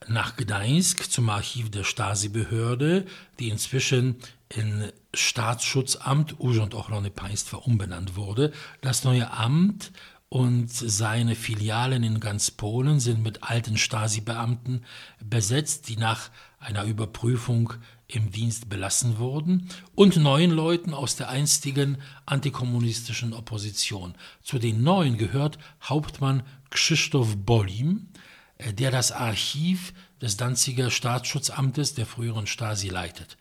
nach 0.09 0.37
Gdańsk 0.37 1.11
zum 1.11 1.29
Archiv 1.29 1.71
der 1.71 1.85
Stasi-Behörde, 1.85 3.05
die 3.39 3.49
inzwischen 3.49 4.17
in 4.49 4.93
Staatsschutzamt 5.15 6.39
Urząd 6.39 6.75
Ochrony 6.75 7.11
Państwa 7.11 7.59
umbenannt 7.59 8.17
wurde. 8.17 8.53
Das 8.81 9.05
neue 9.05 9.31
Amt 9.31 9.93
und 10.29 10.71
seine 10.71 11.35
Filialen 11.35 12.03
in 12.03 12.21
ganz 12.21 12.51
Polen 12.51 13.01
sind 13.01 13.23
mit 13.23 13.43
alten 13.43 13.77
Stasi-Beamten 13.77 14.85
besetzt, 15.23 15.89
die 15.89 15.97
nach 15.97 16.31
einer 16.59 16.85
Überprüfung 16.85 17.75
im 18.15 18.31
Dienst 18.31 18.69
belassen 18.69 19.19
wurden, 19.19 19.69
und 19.95 20.17
neun 20.17 20.51
Leuten 20.51 20.95
aus 20.95 21.17
der 21.17 21.29
einstigen 21.29 21.99
antikommunistischen 22.27 23.33
Opposition. 23.33 24.15
Zu 24.43 24.59
den 24.59 24.83
neuen 24.83 25.17
gehört 25.17 25.59
Hauptmann 25.83 26.43
Krzysztof 26.71 27.37
Bolim, 27.37 28.09
äh, 28.59 28.73
der 28.73 28.91
das 28.91 29.13
Archiv 29.13 29.95
des 30.21 30.37
Danziger 30.37 30.91
Staatsschutzamtes 30.91 31.95
der 31.95 32.07
früheren 32.07 32.47
Stasi 32.47 32.89
leitet. 32.89 33.37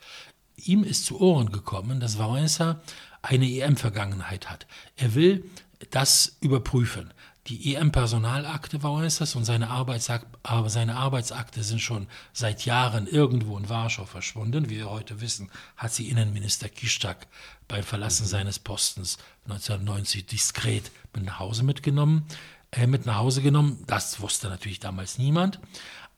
Ihm 0.55 0.83
ist 0.83 1.05
zu 1.05 1.19
Ohren 1.19 1.51
gekommen, 1.51 1.99
dass 1.99 2.17
Wałęsa 2.17 2.81
eine 3.21 3.49
EM-Vergangenheit 3.49 4.49
hat. 4.49 4.67
Er 4.95 5.15
will 5.15 5.45
das 5.89 6.37
überprüfen. 6.41 7.13
Die 7.47 7.73
EM-Personalakte 7.73 8.83
Wałęsas 8.83 9.35
und 9.35 9.45
seine, 9.45 9.69
Arbeitsakt, 9.71 10.27
seine 10.67 10.95
Arbeitsakte 10.95 11.63
sind 11.63 11.81
schon 11.81 12.07
seit 12.33 12.65
Jahren 12.65 13.07
irgendwo 13.07 13.57
in 13.57 13.67
Warschau 13.67 14.05
verschwunden. 14.05 14.69
Wie 14.69 14.77
wir 14.77 14.91
heute 14.91 15.21
wissen, 15.21 15.49
hat 15.75 15.91
sie 15.91 16.09
Innenminister 16.09 16.69
Kiszczak 16.69 17.25
beim 17.67 17.83
Verlassen 17.83 18.25
mhm. 18.25 18.29
seines 18.29 18.59
Postens 18.59 19.17
1990 19.45 20.27
diskret 20.27 20.91
mit 21.15 21.25
nach 21.25 21.39
Hause 21.39 21.63
mitgenommen, 21.63 22.27
äh, 22.71 22.85
mit 22.85 23.07
nach 23.07 23.17
Hause 23.17 23.41
genommen. 23.41 23.83
Das 23.87 24.21
wusste 24.21 24.47
natürlich 24.47 24.79
damals 24.79 25.17
niemand. 25.17 25.59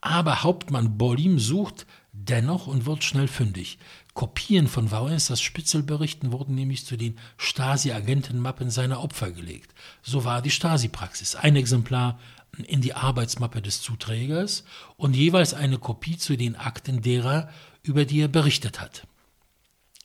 Aber 0.02 0.44
Hauptmann 0.44 0.98
Bolim 0.98 1.40
sucht 1.40 1.86
dennoch 2.14 2.68
und 2.68 2.86
wird 2.86 3.04
schnell 3.04 3.28
fündig. 3.28 3.80
Kopien 4.14 4.68
von 4.68 4.92
Wałęsas 4.92 5.42
Spitzelberichten 5.42 6.32
wurden 6.32 6.56
nämlich 6.56 6.86
zu 6.86 6.96
den 6.96 7.18
Stasi-Agentenmappen 7.38 8.70
seiner 8.70 9.04
Opfer 9.04 9.32
gelegt. 9.32 9.74
So 10.04 10.24
war 10.24 10.42
die 10.42 10.52
Stasi-Praxis. 10.52 11.36
Ein 11.36 11.56
Exemplar 11.56 12.20
in 12.68 12.82
die 12.82 12.94
Arbeitsmappe 12.94 13.62
des 13.62 13.82
Zuträgers 13.82 14.64
und 14.96 15.16
jeweils 15.16 15.56
eine 15.56 15.80
Kopie 15.80 16.18
zu 16.18 16.38
den 16.38 16.56
Akten 16.56 17.02
derer, 17.02 17.50
über 17.82 18.06
die 18.06 18.22
er 18.22 18.28
berichtet 18.28 18.80
hat. 18.80 19.08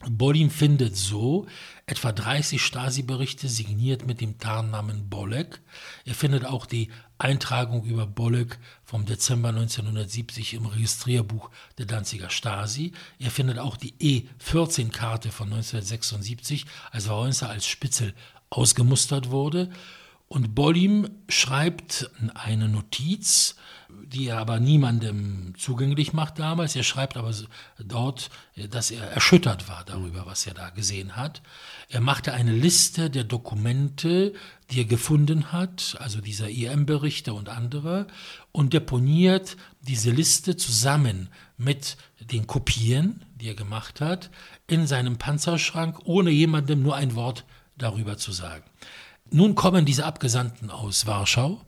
Bolim 0.09 0.49
findet 0.49 0.97
so 0.97 1.47
etwa 1.85 2.13
30 2.13 2.63
Stasi-Berichte 2.63 3.49
signiert 3.49 4.07
mit 4.07 4.21
dem 4.21 4.39
Tarnnamen 4.39 5.09
Bolek. 5.09 5.61
Er 6.05 6.15
findet 6.15 6.45
auch 6.45 6.67
die 6.67 6.89
Eintragung 7.19 7.85
über 7.85 8.07
Bolek 8.07 8.59
vom 8.85 9.05
Dezember 9.05 9.49
1970 9.49 10.55
im 10.55 10.67
Registrierbuch 10.67 11.51
der 11.77 11.87
Danziger 11.87 12.31
Stasi. 12.31 12.93
Er 13.19 13.31
findet 13.31 13.59
auch 13.59 13.77
die 13.77 13.95
E14-Karte 13.95 15.31
von 15.33 15.53
1976, 15.53 16.65
als 16.93 17.09
Wałęsa 17.09 17.49
als 17.49 17.67
Spitzel 17.67 18.15
ausgemustert 18.51 19.31
wurde. 19.31 19.71
Und 20.29 20.55
Bolim 20.55 21.09
schreibt 21.29 22.11
eine 22.35 22.69
Notiz, 22.69 23.57
die 24.05 24.29
er 24.29 24.39
aber 24.39 24.61
niemandem 24.61 25.55
zugänglich 25.57 26.13
macht 26.13 26.39
damals. 26.39 26.77
Er 26.77 26.83
schreibt 26.83 27.17
aber 27.17 27.33
dort, 27.79 28.31
dass 28.71 28.91
er 28.91 29.05
erschüttert 29.11 29.69
war 29.69 29.85
darüber, 29.85 30.27
was 30.27 30.47
er 30.47 30.55
da 30.55 30.71
gesehen 30.71 31.17
hat. 31.17 31.43
Er 31.89 32.01
machte 32.01 32.33
eine 32.33 32.53
Liste 32.53 33.11
der 33.11 33.25
Dokumente, 33.25 34.35
die 34.71 34.81
er 34.81 34.85
gefunden 34.85 35.53
hat, 35.53 35.97
also 36.01 36.21
dieser 36.21 36.49
IM-Berichte 36.49 37.33
und 37.33 37.49
andere, 37.49 38.07
und 38.53 38.73
deponiert 38.73 39.57
diese 39.81 40.11
Liste 40.11 40.57
zusammen 40.57 41.29
mit 41.57 41.97
den 42.21 42.47
Kopien, 42.47 43.25
die 43.37 43.49
er 43.49 43.55
gemacht 43.55 44.01
hat, 44.01 44.31
in 44.67 44.87
seinem 44.87 45.17
Panzerschrank, 45.17 46.01
ohne 46.05 46.31
jemandem 46.31 46.83
nur 46.83 46.97
ein 46.97 47.15
Wort 47.15 47.45
darüber 47.77 48.17
zu 48.17 48.33
sagen. 48.33 48.65
Nun 49.31 49.55
kommen 49.55 49.85
diese 49.85 50.07
Abgesandten 50.07 50.71
aus 50.71 51.07
Warschau 51.07 51.61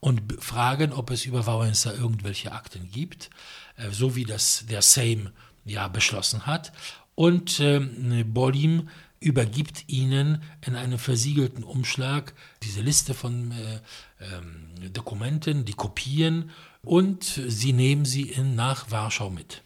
und 0.00 0.22
fragen, 0.38 0.92
ob 0.92 1.10
es 1.10 1.24
über 1.24 1.46
Wałęsa 1.46 1.92
irgendwelche 1.92 2.52
Akten 2.52 2.90
gibt, 2.90 3.30
äh, 3.76 3.90
so 3.90 4.16
wie 4.16 4.24
das 4.24 4.64
der 4.68 4.82
Sejm 4.82 5.30
ja 5.64 5.88
beschlossen 5.88 6.46
hat. 6.46 6.72
Und 7.14 7.60
äh, 7.60 7.80
Bolim 8.24 8.88
übergibt 9.20 9.88
ihnen 9.88 10.42
in 10.66 10.76
einem 10.76 10.98
versiegelten 10.98 11.64
Umschlag 11.64 12.34
diese 12.62 12.82
Liste 12.82 13.14
von 13.14 13.52
äh, 13.52 13.76
äh, 14.86 14.90
Dokumenten, 14.90 15.64
die 15.64 15.72
Kopien, 15.72 16.50
und 16.82 17.24
sie 17.24 17.72
nehmen 17.72 18.04
sie 18.04 18.30
in, 18.30 18.54
nach 18.54 18.90
Warschau 18.90 19.30
mit. 19.30 19.62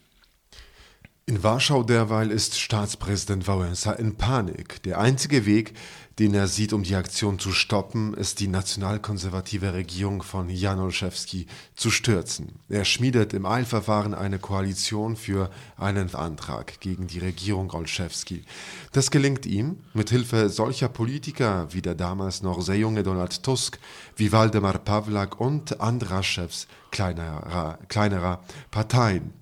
In 1.27 1.43
Warschau 1.43 1.83
derweil 1.83 2.31
ist 2.31 2.59
Staatspräsident 2.59 3.47
Wałęsa 3.47 3.93
in 3.93 4.17
Panik. 4.17 4.83
Der 4.85 4.99
einzige 4.99 5.45
Weg, 5.45 5.75
den 6.21 6.35
er 6.35 6.49
sieht, 6.49 6.75
um 6.75 6.83
die 6.83 6.97
Aktion 6.97 7.39
zu 7.39 7.51
stoppen, 7.51 8.13
ist 8.13 8.41
die 8.41 8.47
nationalkonservative 8.47 9.73
Regierung 9.73 10.23
von 10.23 10.51
Jan 10.51 10.79
Olszewski 10.79 11.47
zu 11.75 11.91
stürzen. 11.91 12.61
Er 12.69 12.85
schmiedet 12.85 13.33
im 13.33 13.47
Eilverfahren 13.47 14.13
eine 14.13 14.39
Koalition 14.39 15.17
für 15.17 15.51
einen 15.79 16.15
Antrag 16.15 16.79
gegen 16.81 17.07
die 17.07 17.21
Regierung 17.21 17.71
Olszewski. 17.71 18.45
Das 18.93 19.11
gelingt 19.11 19.47
ihm 19.47 19.79
mit 19.95 20.11
Hilfe 20.11 20.51
solcher 20.51 20.91
Politiker 20.91 21.69
wie 21.71 21.81
der 21.81 21.95
damals 21.95 22.43
noch 22.43 22.61
sehr 22.61 22.77
junge 22.77 23.03
Donald 23.03 23.43
Tusk, 23.43 23.79
wie 24.15 24.31
Waldemar 24.31 24.77
Pawlak 24.79 25.41
und 25.41 25.81
anderer 25.81 26.23
Chefs 26.23 26.67
kleinerer, 26.91 27.79
kleinerer 27.89 28.45
Parteien. 28.71 29.33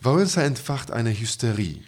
Wałęsa 0.00 0.42
entfacht 0.42 0.90
eine 0.90 1.10
Hysterie. 1.10 1.84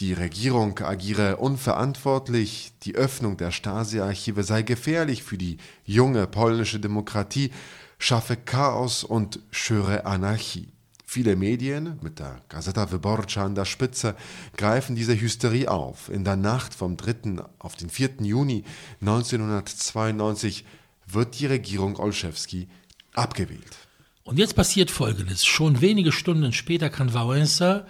Die 0.00 0.12
Regierung 0.12 0.78
agiere 0.78 1.38
unverantwortlich, 1.38 2.70
die 2.84 2.94
Öffnung 2.94 3.36
der 3.36 3.50
Stasi-Archive 3.50 4.44
sei 4.44 4.62
gefährlich 4.62 5.24
für 5.24 5.36
die 5.36 5.56
junge 5.84 6.28
polnische 6.28 6.78
Demokratie, 6.78 7.50
schaffe 7.98 8.36
Chaos 8.36 9.02
und 9.02 9.40
schöre 9.50 10.06
Anarchie. 10.06 10.68
Viele 11.04 11.34
Medien, 11.34 11.98
mit 12.00 12.20
der 12.20 12.42
Gazeta 12.48 12.92
Wyborcza 12.92 13.44
an 13.44 13.56
der 13.56 13.64
Spitze, 13.64 14.14
greifen 14.56 14.94
diese 14.94 15.20
Hysterie 15.20 15.66
auf. 15.66 16.10
In 16.10 16.22
der 16.22 16.36
Nacht 16.36 16.74
vom 16.74 16.96
3. 16.96 17.42
auf 17.58 17.74
den 17.74 17.90
4. 17.90 18.18
Juni 18.20 18.62
1992 19.00 20.64
wird 21.06 21.40
die 21.40 21.46
Regierung 21.46 21.98
Olszewski 21.98 22.68
abgewählt. 23.14 23.88
Und 24.22 24.38
jetzt 24.38 24.54
passiert 24.54 24.92
Folgendes. 24.92 25.44
Schon 25.44 25.80
wenige 25.80 26.12
Stunden 26.12 26.52
später 26.52 26.88
kann 26.88 27.10
Wałęsa 27.10 27.86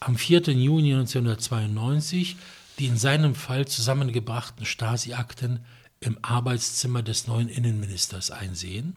am 0.00 0.16
4. 0.16 0.42
Juni 0.50 0.92
1992 0.94 2.36
die 2.80 2.86
in 2.86 2.96
seinem 2.96 3.34
Fall 3.34 3.68
zusammengebrachten 3.68 4.64
Stasi-Akten 4.64 5.60
im 6.00 6.18
Arbeitszimmer 6.22 7.02
des 7.02 7.26
neuen 7.26 7.50
Innenministers 7.50 8.30
einsehen. 8.30 8.96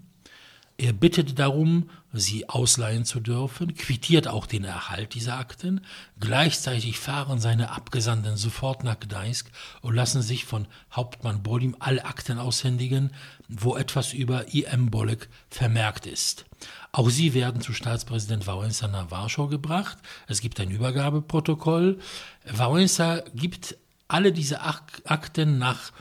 Er 0.78 0.91
bittet 0.91 1.38
darum, 1.38 1.89
sie 2.13 2.49
ausleihen 2.49 3.05
zu 3.05 3.19
dürfen, 3.19 3.76
quittiert 3.76 4.28
auch 4.28 4.47
den 4.47 4.63
Erhalt 4.63 5.13
dieser 5.13 5.38
Akten. 5.38 5.82
Gleichzeitig 6.19 6.97
fahren 6.97 7.39
seine 7.39 7.71
Abgesandten 7.71 8.38
sofort 8.38 8.84
nach 8.84 8.99
Gdańsk 8.99 9.51
und 9.82 9.93
lassen 9.93 10.24
sich 10.24 10.45
von 10.45 10.67
Hauptmann 10.91 11.43
Bolim 11.43 11.76
alle 11.80 12.05
Akten 12.05 12.39
aushändigen, 12.39 13.11
wo 13.47 13.78
etwas 13.78 14.13
über 14.13 14.53
I.M. 14.53 14.89
Bolek 14.89 15.30
vermerkt 15.49 16.07
ist. 16.07 16.45
Auch 16.91 17.09
sie 17.09 17.36
werden 17.36 17.61
zu 17.61 17.74
Staatspräsident 17.74 18.47
Wałęsa 18.47 18.88
nach 18.88 19.11
Warschau 19.11 19.47
gebracht. 19.47 19.97
Es 20.28 20.41
gibt 20.41 20.59
ein 20.59 20.71
Übergabeprotokoll. 20.71 21.99
Wałęsa 22.45 23.24
gibt 23.36 23.78
alle 24.07 24.32
diese 24.32 24.61
Akten 24.61 25.57
nach 25.59 25.91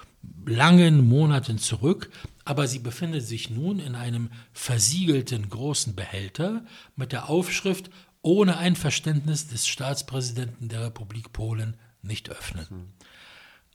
langen 0.45 1.09
Monaten 1.09 1.59
zurück, 1.59 2.11
aber 2.45 2.67
sie 2.67 2.79
befindet 2.79 3.27
sich 3.27 3.51
nun 3.51 3.79
in 3.79 3.95
einem 3.95 4.31
versiegelten 4.53 5.49
großen 5.49 5.95
Behälter 5.95 6.65
mit 6.97 7.13
der 7.13 7.29
Aufschrift 7.29 7.91
ohne 8.23 8.57
Einverständnis 8.57 9.49
des 9.49 9.67
Staatspräsidenten 9.67 10.69
der 10.69 10.87
Republik 10.87 11.33
Polen 11.33 11.77
nicht 12.03 12.31
öffnen. 12.31 12.93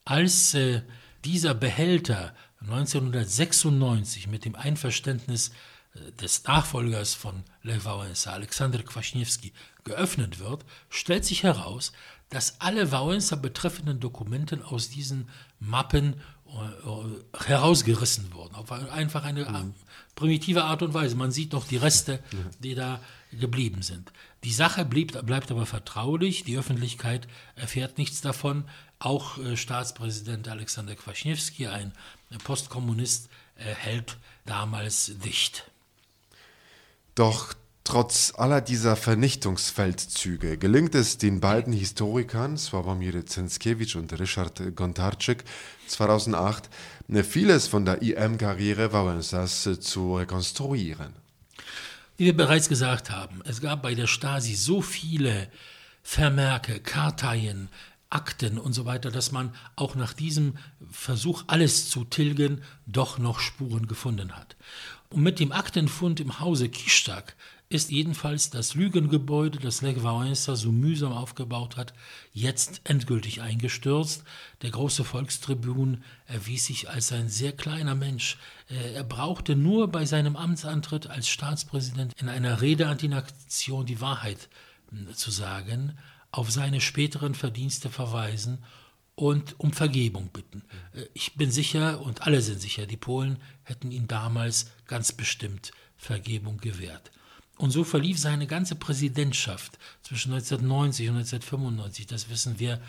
Als 0.06 0.54
äh, 0.54 0.84
dieser 1.26 1.54
Behälter 1.54 2.34
1996 2.62 4.28
mit 4.28 4.46
dem 4.46 4.56
Einverständnis 4.56 5.52
des 6.22 6.44
Nachfolgers 6.44 7.14
von 7.14 7.44
Lech 7.64 7.86
Wałęsa, 7.86 8.32
Aleksander 8.32 8.84
Kwaśniewski, 8.84 9.54
geöffnet 9.84 10.40
wird, 10.40 10.66
stellt 10.90 11.26
sich 11.26 11.44
heraus, 11.44 11.94
dass 12.30 12.60
alle 12.60 12.92
Wałęsa 12.92 13.36
betreffenden 13.38 14.00
Dokumente 14.00 14.64
aus 14.66 14.90
diesen 14.90 15.30
Mappen 15.60 16.14
äh, 16.14 16.18
herausgerissen 17.46 18.34
wurden. 18.34 18.56
Auf 18.56 18.72
einfach 18.72 19.24
eine 19.24 19.46
mhm. 19.46 19.74
primitive 20.16 20.64
Art 20.64 20.82
und 20.82 20.94
Weise. 20.94 21.16
Man 21.16 21.32
sieht 21.32 21.54
noch 21.54 21.66
die 21.66 21.78
Reste, 21.78 22.20
die 22.60 22.76
da 22.76 23.00
geblieben 23.32 23.82
sind. 23.82 24.12
Die 24.44 24.54
Sache 24.54 24.86
blieb, 24.86 25.20
bleibt 25.26 25.52
aber 25.52 25.66
vertraulich. 25.66 26.44
Die 26.44 26.58
Öffentlichkeit 26.58 27.28
erfährt 27.56 27.98
nichts 27.98 28.22
davon. 28.22 28.66
Auch 29.00 29.38
äh, 29.38 29.58
Staatspräsident 29.58 30.48
Alexander 30.48 30.96
Kwaśniewski, 30.96 31.68
ein 31.68 31.92
Postkommunist, 32.44 33.30
äh, 33.56 33.74
hält 33.74 34.18
damals 34.46 35.12
dicht. 35.24 35.70
Doch 37.16 37.54
trotz 37.88 38.34
aller 38.36 38.60
dieser 38.60 38.98
Vernichtungsfeldzüge 38.98 40.58
gelingt 40.58 40.94
es 40.94 41.18
den 41.18 41.40
beiden 41.40 41.72
Historikern, 41.72 42.58
Sławomir 42.58 43.26
Zenskiewicz 43.26 43.96
und 43.96 44.12
Richard 44.20 44.76
Gontarczyk, 44.76 45.46
2008 45.88 46.70
vieles 47.24 47.68
von 47.68 47.86
der 47.86 48.02
IM-Karriere 48.02 48.92
Wałęsas 48.92 49.80
zu 49.80 50.18
rekonstruieren. 50.18 51.14
Wie 52.18 52.26
wir 52.26 52.36
bereits 52.36 52.68
gesagt 52.68 53.10
haben, 53.10 53.42
es 53.46 53.62
gab 53.62 53.84
bei 53.84 53.96
der 53.96 54.08
Stasi 54.08 54.56
so 54.56 54.82
viele 54.82 55.48
Vermerke, 56.04 56.82
Karteien, 56.82 57.70
Akten 58.10 58.58
und 58.58 58.74
so 58.74 58.84
weiter, 58.84 59.12
dass 59.12 59.32
man 59.32 59.54
auch 59.78 59.96
nach 59.96 60.12
diesem 60.12 60.58
Versuch, 60.92 61.46
alles 61.48 61.90
zu 61.90 62.04
tilgen, 62.04 62.64
doch 62.86 63.18
noch 63.18 63.40
Spuren 63.40 63.88
gefunden 63.88 64.36
hat. 64.36 64.58
Und 65.10 65.24
mit 65.24 65.40
dem 65.40 65.54
Aktenfund 65.54 66.20
im 66.20 66.42
Hause 66.42 66.68
Kiszczak 66.68 67.36
ist 67.70 67.92
jedenfalls 67.92 68.50
das 68.50 68.76
Lügengebäude, 68.76 69.60
das 69.60 69.82
Lech 69.82 69.98
Wałęsa 69.98 70.56
so 70.56 70.72
mühsam 70.72 71.12
aufgebaut 71.12 71.76
hat, 71.76 71.94
jetzt 72.32 72.82
endgültig 72.86 73.42
eingestürzt. 73.42 74.24
Der 74.62 74.72
große 74.72 75.04
Volkstribun 75.04 76.04
erwies 76.28 76.68
sich 76.68 76.90
als 76.90 77.12
ein 77.12 77.28
sehr 77.28 77.52
kleiner 77.52 77.96
Mensch. 77.96 78.38
Äh, 78.70 78.94
er 78.94 79.04
brauchte 79.04 79.56
nur 79.56 79.90
bei 79.90 80.06
seinem 80.06 80.38
Amtsantritt 80.38 81.08
als 81.08 81.28
Staatspräsident 81.28 82.14
in 82.18 82.30
einer 82.30 82.62
Rede 82.62 82.88
an 82.88 82.98
die 82.98 83.10
Nation 83.10 83.86
die 83.86 84.00
Wahrheit 84.00 84.48
hm, 84.90 85.14
zu 85.14 85.30
sagen, 85.30 85.98
auf 86.32 86.52
seine 86.52 86.80
späteren 86.80 87.36
Verdienste 87.36 87.90
verweisen 87.90 88.60
und 89.16 89.60
um 89.60 89.74
Vergebung 89.74 90.30
bitten. 90.30 90.64
Äh, 90.94 91.04
ich 91.14 91.36
bin 91.36 91.52
sicher 91.52 92.00
und 92.00 92.22
alle 92.22 92.42
sind 92.42 92.62
sicher, 92.62 92.86
die 92.86 92.96
Polen 92.96 93.40
hätten 93.64 93.92
ihm 93.92 94.08
damals 94.08 94.72
ganz 94.86 95.12
bestimmt 95.12 95.72
Vergebung 95.98 96.60
gewährt. 96.60 97.12
Und 97.58 97.72
so 97.72 97.84
verlief 97.84 98.20
seine 98.20 98.48
ganze 98.48 98.76
Präsidentschaft 98.76 99.80
zwischen 100.04 100.34
1990 100.34 101.10
und 101.10 101.18
1995, 101.18 102.06
das 102.06 102.30
wissen 102.30 102.60
wir 102.60 102.80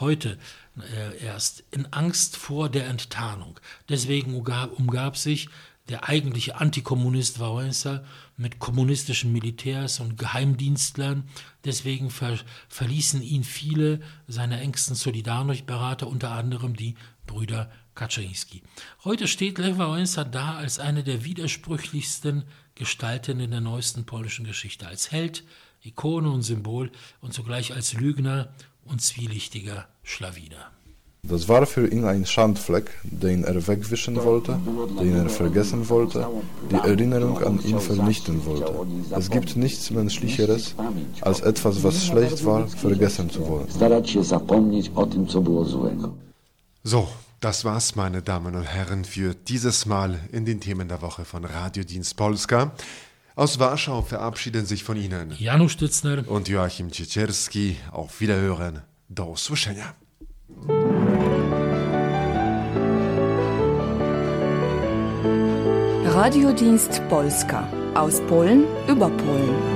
heute 0.00 0.38
äh, 0.78 1.24
erst, 1.24 1.62
in 1.70 1.92
Angst 1.92 2.36
vor 2.36 2.68
der 2.68 2.88
Enttarnung. 2.88 3.60
Deswegen 3.88 4.34
umgab, 4.34 4.72
umgab 4.78 5.16
sich 5.16 5.48
der 5.88 6.08
eigentliche 6.08 6.56
Antikommunist 6.56 7.38
Wałęsa 7.38 8.04
mit 8.36 8.58
kommunistischen 8.58 9.32
Militärs 9.32 10.00
und 10.00 10.18
Geheimdienstlern. 10.18 11.24
Deswegen 11.64 12.10
ver 12.10 12.38
verließen 12.68 13.22
ihn 13.22 13.44
viele 13.44 14.00
seiner 14.26 14.60
engsten 14.60 14.96
Solidarność-Berater, 14.96 16.08
unter 16.08 16.32
anderem 16.32 16.74
die 16.74 16.96
Brüder 17.26 17.70
Kaczynski. 17.94 18.62
Heute 19.04 19.28
steht 19.28 19.58
Lech 19.58 19.76
Wałęsa 19.76 20.24
da 20.24 20.56
als 20.56 20.78
eine 20.78 21.04
der 21.04 21.24
widersprüchlichsten 21.24 22.44
Gestalten 22.76 23.40
in 23.40 23.50
der 23.50 23.60
neuesten 23.60 24.04
polnischen 24.04 24.44
Geschichte, 24.44 24.86
als 24.86 25.10
Held, 25.10 25.44
Ikone 25.82 26.30
und 26.30 26.42
Symbol 26.42 26.90
und 27.20 27.32
zugleich 27.32 27.74
als 27.74 27.94
Lügner 27.94 28.48
und 28.84 29.00
zwielichtiger 29.02 29.88
Schlawiner. 30.02 30.70
Das 31.22 31.48
war 31.48 31.66
für 31.66 31.88
ihn 31.88 32.04
ein 32.04 32.24
Schandfleck, 32.24 32.88
den 33.02 33.42
er 33.42 33.66
wegwischen 33.66 34.22
wollte, 34.22 34.60
den 35.00 35.16
er 35.16 35.28
vergessen 35.28 35.88
wollte, 35.88 36.28
die 36.70 36.76
Erinnerung 36.76 37.42
an 37.42 37.60
ihn 37.64 37.80
vernichten 37.80 38.44
wollte. 38.44 38.86
Es 39.10 39.28
gibt 39.28 39.56
nichts 39.56 39.90
Menschlicheres, 39.90 40.76
als 41.22 41.40
etwas, 41.40 41.82
was 41.82 42.06
schlecht 42.06 42.44
war, 42.44 42.68
vergessen 42.68 43.28
zu 43.30 43.40
wollen. 43.48 43.66
So, 46.84 47.08
das 47.40 47.64
war's, 47.64 47.96
meine 47.96 48.22
Damen 48.22 48.54
und 48.54 48.64
Herren, 48.64 49.04
für 49.04 49.34
dieses 49.34 49.86
Mal 49.86 50.20
in 50.32 50.44
den 50.44 50.60
Themen 50.60 50.88
der 50.88 51.02
Woche 51.02 51.24
von 51.24 51.44
Radiodienst 51.44 52.16
Polska. 52.16 52.72
Aus 53.34 53.58
Warschau 53.58 54.02
verabschieden 54.02 54.64
sich 54.64 54.82
von 54.82 54.96
Ihnen 54.96 55.34
Janusz 55.38 55.72
Stützner 55.72 56.24
und 56.26 56.48
Joachim 56.48 56.90
Ciecierski. 56.90 57.76
Auf 57.92 58.20
Wiederhören. 58.20 58.82
Do 59.08 59.32
usłyszenia. 59.32 59.94
Radiodienst 66.04 67.02
Polska 67.08 67.68
aus 67.94 68.20
Polen 68.22 68.64
über 68.88 69.10
Polen. 69.10 69.75